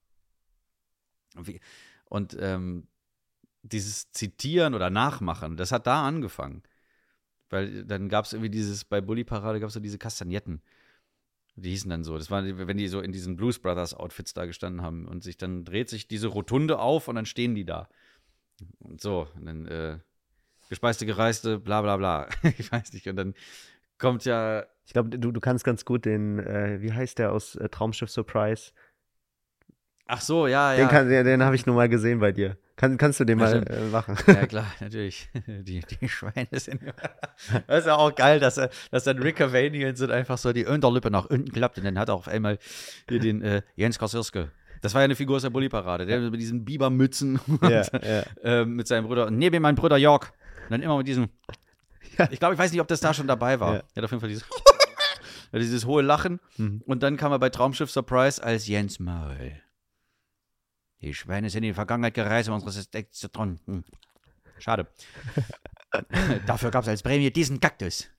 [2.05, 2.87] Und ähm,
[3.63, 6.63] dieses Zitieren oder Nachmachen, das hat da angefangen.
[7.49, 10.61] Weil dann gab es irgendwie dieses, bei Bully Parade gab es so diese Kastagnetten.
[11.55, 12.17] Die hießen dann so.
[12.17, 15.37] Das war, wenn die so in diesen Blues Brothers Outfits da gestanden haben und sich
[15.37, 17.89] dann dreht sich diese Rotunde auf und dann stehen die da.
[18.79, 19.27] Und so.
[19.35, 19.99] Und dann äh,
[20.69, 22.29] gespeiste, gereiste, bla bla bla.
[22.57, 23.07] ich weiß nicht.
[23.07, 23.33] Und dann
[24.01, 24.65] kommt ja.
[24.85, 28.09] Ich glaube, du, du kannst ganz gut den, äh, wie heißt der aus äh, Traumschiff
[28.09, 28.71] Surprise?
[30.07, 30.87] Ach so, ja, Den, ja.
[30.89, 32.57] kann- den, den habe ich nur mal gesehen bei dir.
[32.75, 34.17] Kann, kannst du den Ja, mal äh, machen?
[34.27, 35.29] Ja, klar, natürlich.
[35.47, 36.81] Die, die Schweine sind.
[37.67, 40.65] Das ist ja auch geil, dass, er, dass dann Rick Cavanian sind einfach so die
[40.65, 42.57] Unterlippe nach unten klappt und dann hat er auf einmal
[43.07, 44.51] hier den äh, Jens Kosirske.
[44.81, 48.23] Das war ja eine Figur aus der Bulli-Parade, der mit diesen Bibermützen und, ja, ja.
[48.43, 50.31] äh, mit seinem Bruder neben ihm mein Bruder Jörg.
[50.63, 51.29] Und dann immer mit diesem.
[52.29, 53.73] Ich glaube, ich weiß nicht, ob das da schon dabei war.
[53.75, 53.83] Ja.
[53.93, 54.45] Er hat auf jeden Fall dieses,
[55.53, 56.39] dieses hohe Lachen.
[56.57, 56.81] Mhm.
[56.85, 59.61] Und dann kam er bei Traumschiff Surprise als Jens Maul.
[61.01, 63.85] Die Schweine sind in die Vergangenheit gereist, um unsere Steaks zu tronken.
[64.59, 64.87] Schade.
[66.45, 68.09] Dafür gab es als Prämie diesen Kaktus.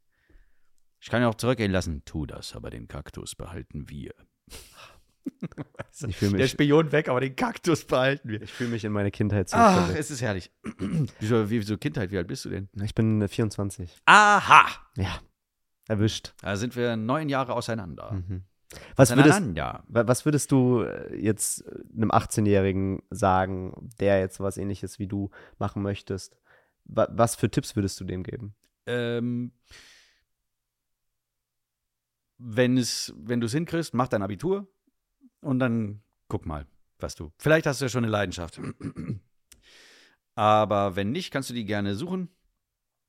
[1.01, 2.05] Ich kann ihn auch zurückgehen lassen.
[2.05, 4.13] Tu das, aber den Kaktus behalten wir.
[6.07, 8.43] Ich fühle Der mich, Spion weg, aber den Kaktus behalten wir.
[8.43, 10.01] ich fühl mich in meine Kindheit Ach, zurückversetzt.
[10.01, 10.51] es ist herrlich.
[11.21, 12.11] Wieso, wieso Kindheit?
[12.11, 12.69] Wie alt bist du denn?
[12.83, 13.95] Ich bin äh, 24.
[14.07, 14.67] Aha!
[14.97, 15.21] Ja,
[15.89, 16.35] erwischt.
[16.43, 18.13] Da sind wir neun Jahre auseinander.
[18.13, 18.45] Mhm.
[18.97, 19.85] Was würdest, Auseinander.
[19.89, 25.07] wa- was würdest du äh, jetzt äh, einem 18-Jährigen sagen, der jetzt was ähnliches wie
[25.07, 26.39] du machen möchtest?
[26.85, 28.55] Wa- Was für Tipps würdest du dem geben?
[28.87, 29.53] Ähm,
[32.39, 34.72] wenn es, wenn du es hinkriegst, mach dein Abitur
[35.43, 36.67] und dann guck mal,
[36.99, 37.33] was du.
[37.39, 38.61] Vielleicht hast du ja schon eine Leidenschaft.
[40.35, 42.31] Aber wenn nicht, kannst du die gerne suchen.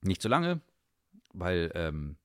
[0.01, 0.59] Nicht zu lange,
[1.33, 2.17] weil ähm,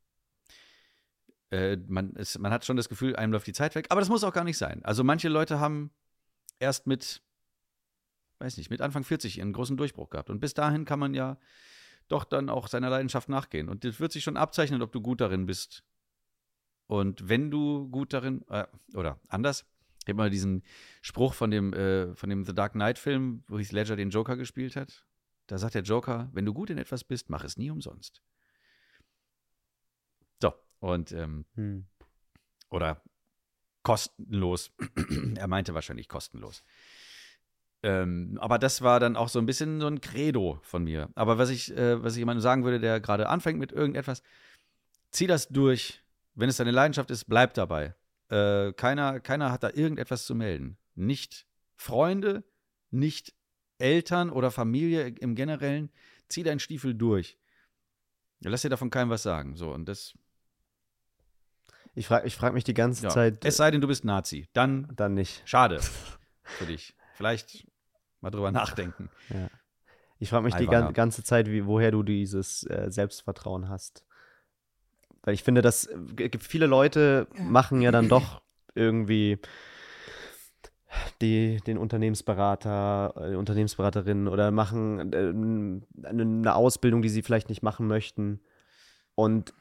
[1.51, 3.87] äh, man, ist, man hat schon das Gefühl, einem läuft die Zeit weg.
[3.91, 4.85] Aber das muss auch gar nicht sein.
[4.85, 5.93] Also manche Leute haben
[6.59, 7.23] erst mit,
[8.41, 10.31] weiß nicht, mit Anfang 40 ihren großen Durchbruch gehabt.
[10.31, 11.39] Und bis dahin kann man ja
[12.09, 13.69] doch dann auch seiner Leidenschaft nachgehen.
[13.69, 15.85] Und das wird sich schon abzeichnen, ob du gut darin bist.
[16.87, 19.67] Und wenn du gut darin, äh, oder anders,
[20.09, 20.63] ich habe mal diesen
[21.03, 24.75] Spruch von dem, äh, von dem The Dark Knight-Film, wo Heath Ledger den Joker gespielt
[24.75, 25.05] hat.
[25.49, 28.23] Da sagt der Joker, wenn du gut in etwas bist, mach es nie umsonst.
[30.41, 31.87] So, und, ähm, Hm.
[32.71, 33.03] oder
[33.83, 34.73] kostenlos.
[35.37, 36.65] er meinte wahrscheinlich kostenlos.
[37.83, 41.11] Ähm, aber das war dann auch so ein bisschen so ein Credo von mir.
[41.17, 44.23] Aber was ich, äh, was ich jemandem sagen würde, der gerade anfängt mit irgendetwas,
[45.11, 46.03] zieh das durch.
[46.35, 47.95] Wenn es deine Leidenschaft ist, bleib dabei.
[48.31, 50.77] Äh, keiner, keiner hat da irgendetwas zu melden.
[50.95, 52.45] Nicht Freunde,
[52.91, 53.35] nicht
[53.79, 55.91] Eltern oder Familie im Generellen.
[56.29, 57.39] Zieh deinen Stiefel durch.
[58.41, 59.57] Lass dir davon keinem was sagen.
[59.57, 60.15] So, und das,
[61.95, 63.11] Ich frage ich frag mich die ganze ja.
[63.11, 64.49] Zeit, Es sei denn, du bist Nazi.
[64.53, 65.43] Dann dann nicht.
[65.45, 65.81] Schade
[66.43, 66.95] für dich.
[67.15, 67.67] Vielleicht
[68.21, 69.11] mal drüber nachdenken.
[70.19, 70.87] Ich frage mich die Alvanger.
[70.87, 74.05] gan ganze Zeit, wie, woher du dieses äh, Selbstvertrauen hast.
[75.23, 78.41] Weil ich finde, dass äh, viele Leute machen ja dann doch
[78.75, 79.39] irgendwie
[81.21, 85.17] die, den Unternehmensberater, äh, Unternehmensberaterin oder machen äh,
[86.09, 88.41] eine, eine Ausbildung, die sie vielleicht nicht machen möchten.
[89.15, 89.53] Und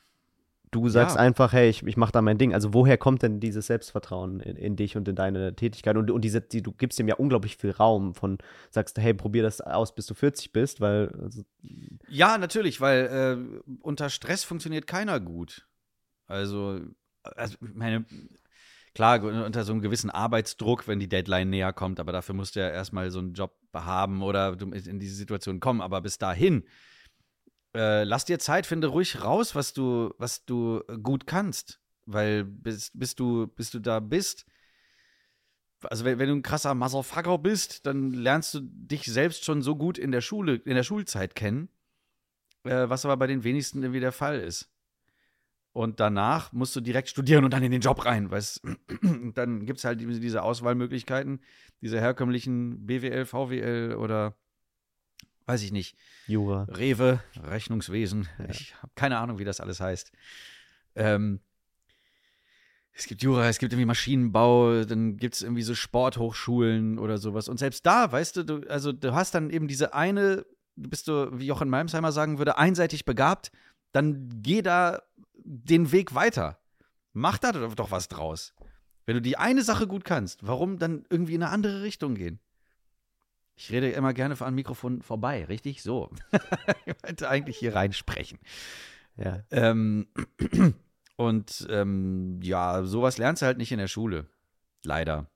[0.72, 1.22] du sagst Ja.
[1.22, 2.54] einfach, hey, ich, ich mache da mein Ding.
[2.54, 5.96] Also woher kommt denn dieses Selbstvertrauen in, in dich und in deine Tätigkeit?
[5.98, 8.38] Und, und diese, die, du gibst dem ja unglaublich viel Raum von,
[8.70, 11.44] sagst, hey, probier das aus, bis du 40 bist, weil also,
[12.10, 15.68] Ja, natürlich, weil äh, unter Stress funktioniert keiner gut.
[16.28, 16.82] Also,
[17.24, 18.06] also ich meine,
[18.94, 22.60] klar, unter so einem gewissen Arbeitsdruck, wenn die Deadline näher kommt, aber dafür musst du
[22.60, 25.82] ja erstmal so einen Job haben oder du in diese Situation kommen.
[25.82, 26.64] Aber bis dahin,
[27.78, 31.80] äh, lass dir Zeit, finde ruhig raus, was du, was du gut kannst.
[32.06, 34.46] Weil bis, bis, du, bis du da bist,
[35.84, 39.76] also wenn, wenn du ein krasser Motherfucker bist, dann lernst du dich selbst schon so
[39.76, 41.70] gut in der Schule, in der Schulzeit kennen,
[42.64, 44.72] äh, was aber bei den wenigsten irgendwie der Fall ist.
[45.74, 48.62] Und danach musst du direkt studieren und dann in den Job rein, weißt
[49.36, 51.42] dann gibt es halt diese Auswahlmöglichkeiten,
[51.82, 54.36] diese herkömmlichen BWL, VWL oder
[55.48, 56.68] weiß ich nicht, Jura.
[56.70, 58.28] Rewe, Rechnungswesen.
[58.50, 60.12] Ich habe keine Ahnung, wie das alles heißt.
[60.96, 61.40] Ähm,
[62.92, 67.48] es gibt Jura, es gibt irgendwie Maschinenbau, dann gibt es irgendwie so Sporthochschulen oder sowas.
[67.48, 70.46] Und selbst da, weißt du, du, also du hast dann eben diese eine,
[70.76, 73.52] du bist du, wie Jochen Malmsheimer sagen würde, einseitig begabt,
[73.94, 75.02] dann geh da
[75.36, 76.60] den Weg weiter.
[77.14, 78.54] Mach da doch was draus.
[79.06, 82.40] Wenn du die eine Sache gut kannst, warum dann irgendwie in eine andere Richtung gehen?
[83.60, 85.82] Ich rede immer gerne an Mikrofon vorbei, richtig?
[85.82, 86.12] So.
[86.86, 88.38] ich wollte eigentlich hier reinsprechen.
[89.18, 89.44] Ja.
[89.50, 90.08] Ähm,
[91.16, 94.28] und ähm, ja, sowas lernst du halt nicht in der Schule.
[94.84, 95.30] Leider.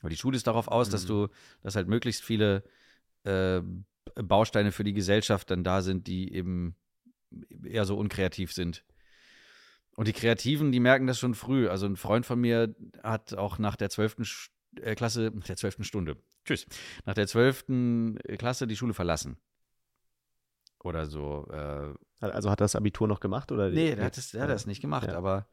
[0.00, 1.08] Aber die Schule ist darauf aus, dass Mhm.
[1.08, 1.28] du,
[1.62, 2.64] dass halt möglichst viele
[3.22, 3.60] äh,
[4.16, 6.74] Bausteine für die Gesellschaft dann da sind, die eben
[7.64, 8.84] eher so unkreativ sind.
[9.94, 11.68] Und die Kreativen, die merken das schon früh.
[11.68, 14.50] Also ein Freund von mir hat auch nach der 12.
[14.80, 15.84] Äh, Klasse, der 12.
[15.84, 16.66] Stunde, tschüss,
[17.04, 17.64] nach der 12.
[18.38, 19.36] Klasse die Schule verlassen.
[20.82, 21.46] Oder so.
[21.50, 23.50] Äh, Also hat er das Abitur noch gemacht?
[23.52, 25.16] Oder Nee, der hat das, der hat das nicht gemacht, Ja.
[25.16, 25.46] aber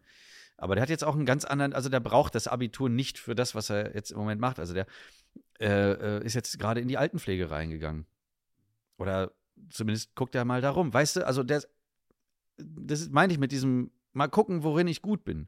[0.57, 3.34] Aber der hat jetzt auch einen ganz anderen, also der braucht das Abitur nicht für
[3.36, 4.59] das, was er jetzt im Moment macht.
[4.59, 4.86] Also der
[5.59, 8.05] äh, äh, ist jetzt gerade in die Altenpflege reingegangen.
[8.97, 9.32] Oder
[9.69, 10.93] zumindest guckt er mal darum.
[10.93, 11.63] Weißt du, also der,
[12.57, 15.47] das meine ich mit diesem, mal gucken, worin ich gut bin.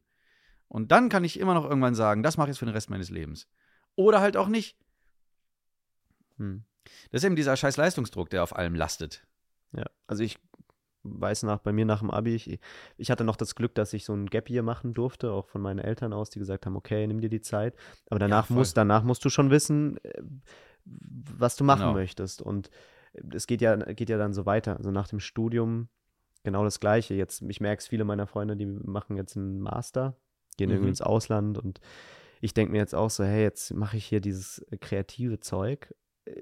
[0.67, 2.89] Und dann kann ich immer noch irgendwann sagen, das mache ich jetzt für den Rest
[2.89, 3.47] meines Lebens.
[3.95, 4.77] Oder halt auch nicht.
[6.37, 6.63] Hm.
[7.11, 9.25] Das ist eben dieser scheiß Leistungsdruck, der auf allem lastet.
[9.71, 10.37] Ja, also ich
[11.03, 12.59] weiß nach, bei mir nach dem Abi, ich,
[12.97, 15.61] ich hatte noch das Glück, dass ich so ein Gap Year machen durfte, auch von
[15.61, 17.75] meinen Eltern aus, die gesagt haben, okay, nimm dir die Zeit.
[18.09, 18.57] Aber danach, voll.
[18.57, 20.21] musst, danach musst du schon wissen, äh,
[20.85, 21.93] was du machen Genau.
[21.93, 22.41] möchtest.
[22.41, 22.69] Und
[23.13, 24.77] es geht ja, geht ja dann so weiter.
[24.77, 25.89] Also nach dem Studium
[26.43, 27.13] genau das Gleiche.
[27.13, 30.15] Jetzt, ich merke es, viele meiner Freunde, die machen jetzt einen Master,
[30.57, 30.89] gehen irgendwie Mhm.
[30.89, 31.79] ins Ausland und
[32.41, 35.93] ich denke mir jetzt auch so, hey, jetzt mache ich hier dieses äh, kreative Zeug
[36.25, 36.41] äh,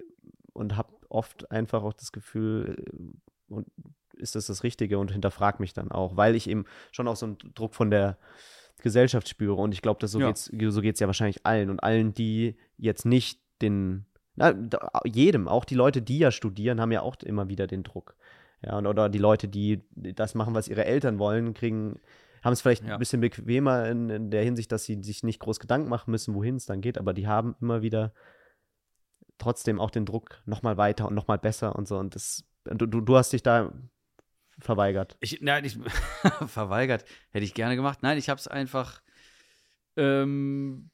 [0.54, 3.68] und habe oft einfach auch das Gefühl, äh, und
[4.16, 7.26] ist das das Richtige und hinterfrag mich dann auch, weil ich eben schon auch so
[7.26, 8.18] einen Druck von der
[8.82, 10.28] Gesellschaft spüre und ich glaube, so Ja.
[10.28, 14.54] geht's so geht's ja wahrscheinlich allen und allen, die jetzt nicht den, na,
[15.06, 18.16] jedem, auch die Leute, die ja studieren, haben ja auch immer wieder den Druck.
[18.66, 22.00] Ja, und, oder die Leute, die das machen, was ihre Eltern wollen, kriegen,
[22.44, 22.94] haben es vielleicht Ja.
[22.94, 26.36] ein bisschen bequemer in, in der Hinsicht, dass sie sich nicht groß Gedanken machen müssen,
[26.36, 28.14] wohin es dann geht, aber die haben immer wieder
[29.38, 31.98] trotzdem auch den Druck, nochmal weiter und nochmal besser und so.
[31.98, 33.74] Und das, du, du, hast dich da
[34.60, 35.18] verweigert.
[35.20, 35.78] Ich, nein, ich,
[36.48, 37.06] verweigert.
[37.32, 38.00] Hätte ich gerne gemacht.
[38.04, 39.02] Nein, ich habe es einfach.
[39.96, 40.90] Ähm,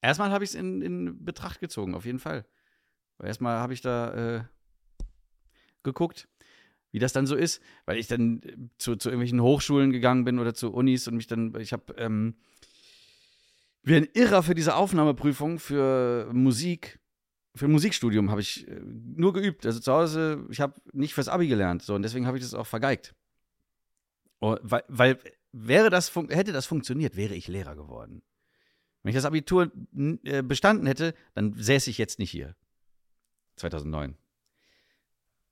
[0.00, 2.46] erstmal habe ich es in, in Betracht gezogen, auf jeden Fall.
[3.22, 4.44] Erstmal habe ich da äh,
[5.82, 6.28] geguckt,
[6.94, 10.38] wie das dann so ist, weil ich dann äh, zu, zu irgendwelchen Hochschulen gegangen bin
[10.38, 12.36] oder zu Unis und mich dann, ich habe ähm,
[13.82, 17.00] wie ein Irrer für diese Aufnahmeprüfung für Musik
[17.56, 19.66] für ein Musikstudium habe ich äh, nur geübt.
[19.66, 21.82] Also zu Hause, ich habe nicht fürs Abi gelernt.
[21.82, 23.14] So, und deswegen habe ich das auch vergeigt.
[24.40, 25.18] Oh, weil, weil
[25.52, 28.22] wäre das hätte das funktioniert, wäre ich Lehrer geworden.
[29.02, 29.70] Wenn ich das Abitur
[30.24, 32.54] äh, bestanden hätte, dann säße ich jetzt nicht hier.
[33.56, 34.16] 2009.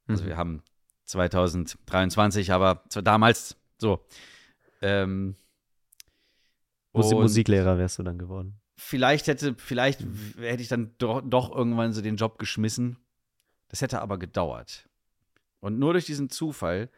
[0.07, 0.29] Also Mhm.
[0.29, 0.63] wir haben
[1.05, 4.05] 2023, aber damals so.
[4.81, 5.37] Ähm,
[6.93, 8.59] Musi- und- Musiklehrer wärst du dann geworden.
[8.77, 10.01] vielleicht hätte, vielleicht
[10.39, 12.97] hätte ich dann doch, doch irgendwann so den Job geschmissen.
[13.69, 14.89] Das hätte aber gedauert.
[15.61, 16.91] Und nur durch diesen Zufall,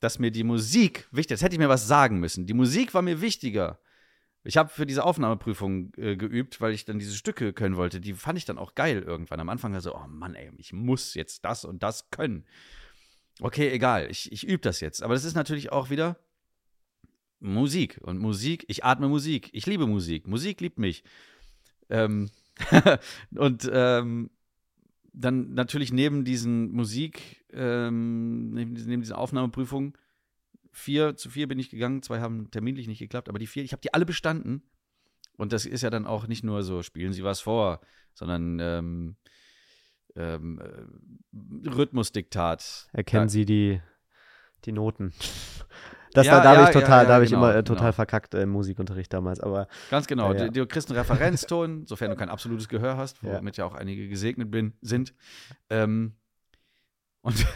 [0.00, 2.46] dass mir die Musik wichtig ist, hätte ich mir was sagen müssen.
[2.46, 3.78] Die Musik war mir wichtiger.
[4.44, 8.00] Ich habe für diese Aufnahmeprüfung äh, geübt, weil ich dann diese Stücke können wollte.
[8.00, 9.40] Die fand ich dann auch geil irgendwann.
[9.40, 12.44] Am Anfang war so, oh Mann, ey, ich muss jetzt das und das können.
[13.40, 15.02] Okay, egal, ich, ich übe das jetzt.
[15.02, 16.18] Aber das ist natürlich auch wieder
[17.40, 17.98] Musik.
[18.02, 19.50] Und Musik, ich atme Musik.
[19.52, 20.28] Ich liebe Musik.
[20.28, 21.02] Musik liebt mich.
[21.88, 22.30] Ähm,
[23.34, 24.30] und ähm,
[25.12, 29.94] dann natürlich neben diesen Musik, ähm, neben, diesen- Aufnahmeprüfungen,
[30.70, 33.72] vier zu vier bin ich gegangen, zwei haben terminlich nicht geklappt, aber die vier, ich
[33.72, 34.62] habe die alle bestanden.
[35.36, 37.80] Und das ist ja dann auch nicht nur so, spielen Sie was vor,
[38.14, 39.16] sondern ähm,
[40.16, 42.88] ähm, äh, Rhythmusdiktat.
[42.92, 43.28] Erkennen Ja.
[43.28, 43.80] Sie die,
[44.64, 45.12] die Noten.
[46.14, 47.84] Das, Ja, da da habe ja, ich total, da habe ich genau, immer äh, total
[47.84, 47.92] genau.
[47.92, 49.40] verkackt äh, im Musikunterricht damals.
[49.40, 50.34] Aber Ganz genau.
[50.34, 50.44] Ja.
[50.48, 54.06] Du, du kriegst einen Referenzton, sofern du kein absolutes Gehör hast, womit ja auch einige
[54.10, 55.14] gesegnet bin, sind.
[55.70, 56.16] Ähm,
[57.22, 57.34] und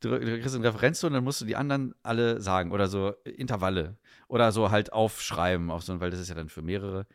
[0.00, 3.98] du, du kriegst einen Referenzton, dann musst du die anderen alle sagen oder so Intervalle
[4.26, 7.06] oder so halt aufschreiben, auf so, weil das ist ja dann für mehrere.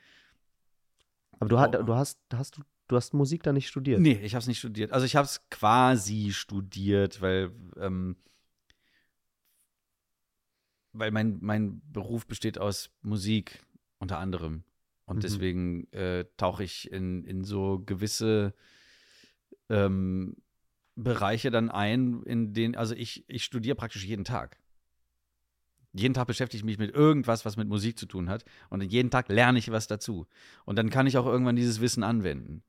[1.39, 1.83] Aber du, Oh.
[1.83, 2.61] du hast, hast du,
[2.91, 4.01] du hast Musik da nicht studiert.
[4.01, 4.91] Nee, ich habe es nicht studiert.
[4.91, 8.17] Also ich habe es quasi studiert, weil, ähm,
[10.91, 13.61] weil mein, mein Beruf besteht aus Musik
[13.99, 14.63] unter anderem.
[15.05, 15.21] Und Mhm.
[15.21, 18.53] deswegen äh, tauche ich in, in so gewisse
[19.69, 20.35] ähm,
[20.95, 24.57] Bereiche dann ein, in denen, also ich, ich studiere praktisch jeden Tag.
[25.93, 28.43] Jeden Tag beschäftige ich mich mit irgendwas, was mit Musik zu tun hat.
[28.69, 30.27] Und jeden Tag lerne ich was dazu.
[30.65, 32.63] Und dann kann ich auch irgendwann dieses Wissen anwenden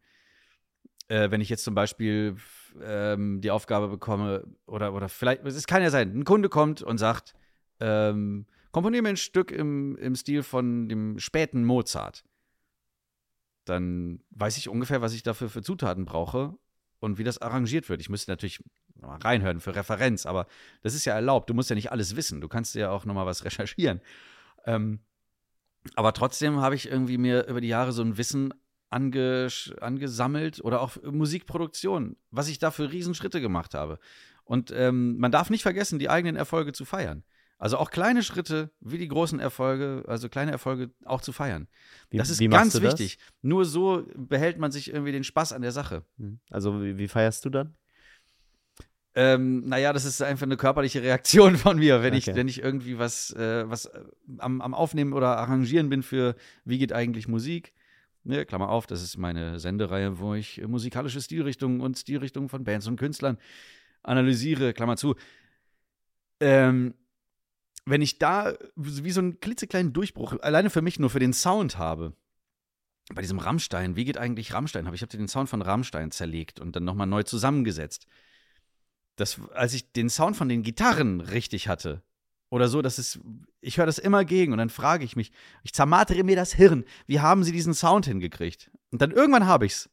[1.12, 2.36] äh, wenn ich jetzt zum Beispiel
[2.82, 6.96] ähm, die Aufgabe bekomme, oder, oder vielleicht, es kann ja sein, ein Kunde kommt und
[6.96, 7.34] sagt,
[7.80, 12.24] ähm, komponiere mir ein Stück im, im Stil von dem späten Mozart.
[13.66, 16.56] Dann weiß ich ungefähr, was ich dafür für Zutaten brauche
[16.98, 18.00] und wie das arrangiert wird.
[18.00, 20.46] Ich müsste natürlich mal reinhören für Referenz, aber
[20.80, 21.50] das ist ja erlaubt.
[21.50, 22.40] Du musst ja nicht alles wissen.
[22.40, 24.00] Du kannst ja auch noch mal was recherchieren.
[24.64, 25.00] Ähm,
[25.94, 28.54] aber trotzdem habe ich irgendwie mir über die Jahre so ein Wissen
[28.92, 29.48] ange,
[29.80, 33.98] angesammelt oder auch Musikproduktion, was ich da für Riesenschritte gemacht habe.
[34.44, 37.24] Und ähm, man darf nicht vergessen, die eigenen Erfolge zu feiern.
[37.58, 41.68] Also auch kleine Schritte wie die großen Erfolge, also kleine Erfolge auch zu feiern.
[42.10, 42.82] Wie, das ist ganz das?
[42.82, 43.18] wichtig.
[43.40, 46.04] Nur so behält man sich irgendwie den Spaß an der Sache.
[46.18, 46.40] Hm.
[46.50, 47.76] Also wie, wie feierst du dann?
[49.14, 52.30] Ähm, naja, das ist einfach eine körperliche Reaktion von mir, wenn, Okay.
[52.30, 54.00] ich, wenn ich irgendwie was, äh, was äh,
[54.38, 56.34] am, am Aufnehmen oder Arrangieren bin für
[56.64, 57.74] Wie geht eigentlich Musik.
[58.24, 62.62] Ne, Klammer auf, das ist meine Sendereihe, wo ich äh, musikalische Stilrichtungen und Stilrichtungen von
[62.64, 63.38] Bands und Künstlern
[64.02, 65.16] analysiere, Klammer zu.
[66.40, 66.94] Ähm,
[67.84, 71.78] wenn ich da wie so einen klitzekleinen Durchbruch, alleine für mich nur für den Sound
[71.78, 72.14] habe,
[73.12, 74.86] bei diesem Rammstein, wie geht eigentlich Rammstein?
[74.94, 78.06] Ich habe den Sound von Rammstein zerlegt und dann nochmal neu zusammengesetzt.
[79.16, 82.02] Das, als ich den Sound von den Gitarren richtig hatte,
[82.52, 83.18] oder so, das ist,
[83.62, 85.32] ich höre das immer gegen und dann frage ich mich,
[85.62, 88.70] ich zermartere mir das Hirn, wie haben sie diesen Sound hingekriegt?
[88.90, 89.88] Und dann irgendwann habe ich's.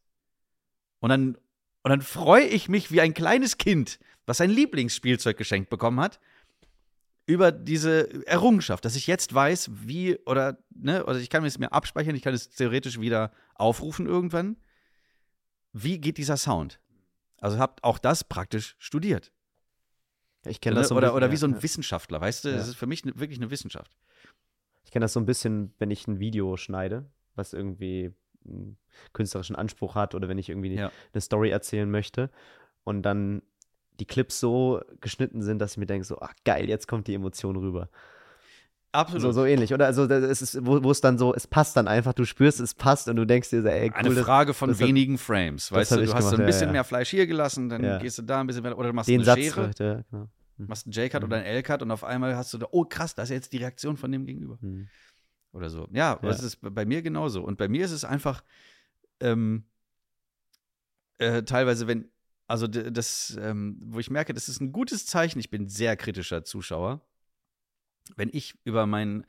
[1.00, 1.36] Und dann,
[1.84, 6.20] und dann freue ich mich wie ein kleines Kind, was sein Lieblingsspielzeug geschenkt bekommen hat,
[7.26, 11.72] über diese Errungenschaft, dass ich jetzt weiß, wie, oder, ne, also ich kann es mir
[11.72, 14.58] abspeichern, ich kann es theoretisch wieder aufrufen irgendwann.
[15.72, 16.82] Wie geht dieser Sound?
[17.38, 19.32] Also habt auch das praktisch studiert.
[20.46, 20.82] Ich kenne Ne?
[20.82, 21.62] das so ein oder, bisschen, oder wie so ein.
[21.64, 22.52] Wissenschaftler, weißt du?
[22.52, 23.92] Das ist für mich ne, wirklich eine Wissenschaft.
[24.84, 28.12] Ich kenne das so ein bisschen, wenn ich ein Video schneide, was irgendwie
[28.46, 28.78] einen
[29.14, 30.92] künstlerischen Anspruch hat oder wenn ich irgendwie Ja.
[31.14, 32.30] eine Story erzählen möchte
[32.84, 33.42] und dann
[34.00, 37.14] die Clips so geschnitten sind, dass ich mir denke, so, ach geil, jetzt kommt die
[37.14, 37.90] Emotion rüber.
[38.92, 39.22] Absolut.
[39.22, 39.72] So, so ähnlich.
[39.74, 42.74] Oder also das ist, wo, es dann so, es passt dann einfach, du spürst, es
[42.74, 45.72] passt und du denkst dir so, ey, cool, Eine das- Frage von das wenigen Frames.
[45.72, 46.72] Weißt du, du hast so gemacht, ein ja, bisschen ja.
[46.72, 47.98] mehr Fleisch hier gelassen, dann Ja.
[48.00, 50.30] gehst du da ein bisschen mehr, oder du machst den eine Satz, Schere, ja, genau.
[50.58, 51.28] machst einen J-Cut Mhm.
[51.28, 53.58] oder einen L-Cut und auf einmal hast du da, oh krass, das ist jetzt die
[53.58, 54.58] Reaktion von dem Gegenüber.
[54.62, 54.88] Hm.
[55.52, 55.88] Oder so.
[55.92, 56.20] Ja, Ja.
[56.22, 57.44] das ist bei mir genauso.
[57.44, 58.44] Und bei mir ist es einfach
[59.22, 59.66] ähm,
[61.20, 62.10] äh, teilweise, wenn,
[62.48, 66.44] also das, ähm, wo ich merke, das ist ein gutes Zeichen, ich bin sehr kritischer
[66.44, 67.02] Zuschauer,
[68.16, 69.26] wenn ich über mein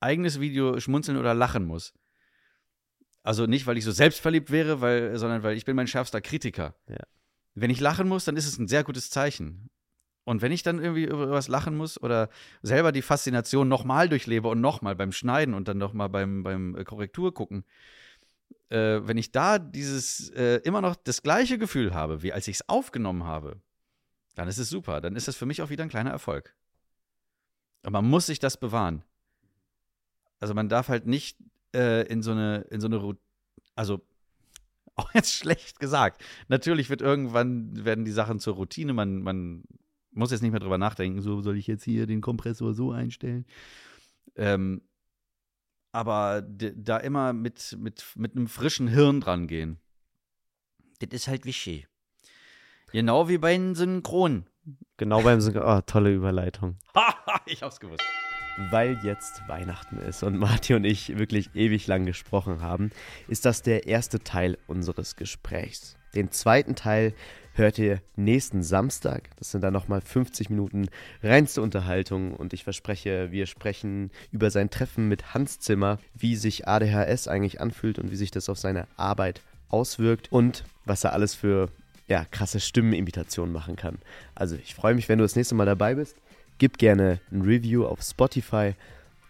[0.00, 1.94] eigenes Video schmunzeln oder lachen muss.
[3.22, 6.74] Also nicht, weil ich so selbstverliebt wäre, weil, sondern weil ich bin mein schärfster Kritiker.
[6.88, 6.98] Ja.
[7.54, 9.70] Wenn ich lachen muss, dann ist es ein sehr gutes Zeichen.
[10.24, 12.28] Und wenn ich dann irgendwie über was lachen muss oder
[12.62, 16.84] selber die Faszination nochmal durchlebe und nochmal beim Schneiden und dann nochmal beim, beim äh,
[16.84, 17.64] Korrektur gucken,
[18.70, 22.56] äh, wenn ich da dieses äh, immer noch das gleiche Gefühl habe, wie als ich
[22.56, 23.60] es aufgenommen habe,
[24.34, 25.00] dann ist es super.
[25.00, 26.54] Dann ist das für mich auch wieder ein kleiner Erfolg.
[27.84, 29.04] Aber man muss sich das bewahren.
[30.40, 31.38] Also man darf halt nicht
[31.74, 33.16] äh, in so eine, in so eine,
[33.74, 34.04] also
[34.96, 36.22] auch jetzt schlecht gesagt.
[36.48, 38.92] Natürlich wird irgendwann werden die Sachen zur Routine.
[38.92, 39.64] Man, man
[40.12, 41.20] muss jetzt nicht mehr drüber nachdenken.
[41.20, 43.44] So soll ich jetzt hier den Kompressor so einstellen.
[44.36, 44.82] Ähm,
[45.92, 49.78] aber da immer mit, mit, mit einem frischen Hirn dran gehen.
[51.00, 51.86] Das ist halt wichtig.
[52.92, 54.46] Genau wie bei den Synchronen.
[54.96, 55.64] Genau beim Synchron.
[55.64, 56.76] Oh, tolle Überleitung.
[57.46, 58.04] ich hab's gewusst.
[58.70, 62.90] Weil jetzt Weihnachten ist und Martin und ich wirklich ewig lang gesprochen haben,
[63.26, 65.96] ist das der erste Teil unseres Gesprächs.
[66.14, 67.14] Den zweiten Teil
[67.54, 69.30] hört ihr nächsten Samstag.
[69.36, 70.88] Das sind dann nochmal 50 Minuten
[71.22, 76.68] reinste Unterhaltung und ich verspreche, wir sprechen über sein Treffen mit Hans Zimmer, wie sich
[76.68, 81.34] ADHS eigentlich anfühlt und wie sich das auf seine Arbeit auswirkt und was er alles
[81.34, 81.68] für
[82.06, 83.98] ja, krasse Stimmenimitationen machen kann.
[84.34, 86.16] Also ich freue mich, wenn du das nächste Mal dabei bist.
[86.58, 88.74] Gib gerne ein Review auf Spotify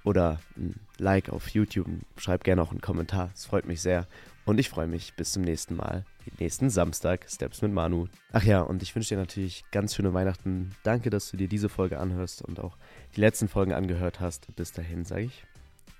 [0.02, 1.88] oder ein Like auf YouTube.
[2.16, 3.30] Schreib gerne auch einen Kommentar.
[3.34, 4.06] Es freut mich sehr.
[4.44, 6.04] Und ich freue mich bis zum nächsten Mal.
[6.38, 8.08] Nächsten Samstag, Steps mit Manu.
[8.32, 10.74] Ach ja, und ich wünsche dir natürlich ganz schöne Weihnachten.
[10.82, 12.76] Danke, dass du dir diese Folge anhörst und auch
[13.16, 14.54] die letzten Folgen angehört hast.
[14.54, 15.44] Bis dahin sage ich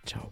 [0.05, 0.31] ciao.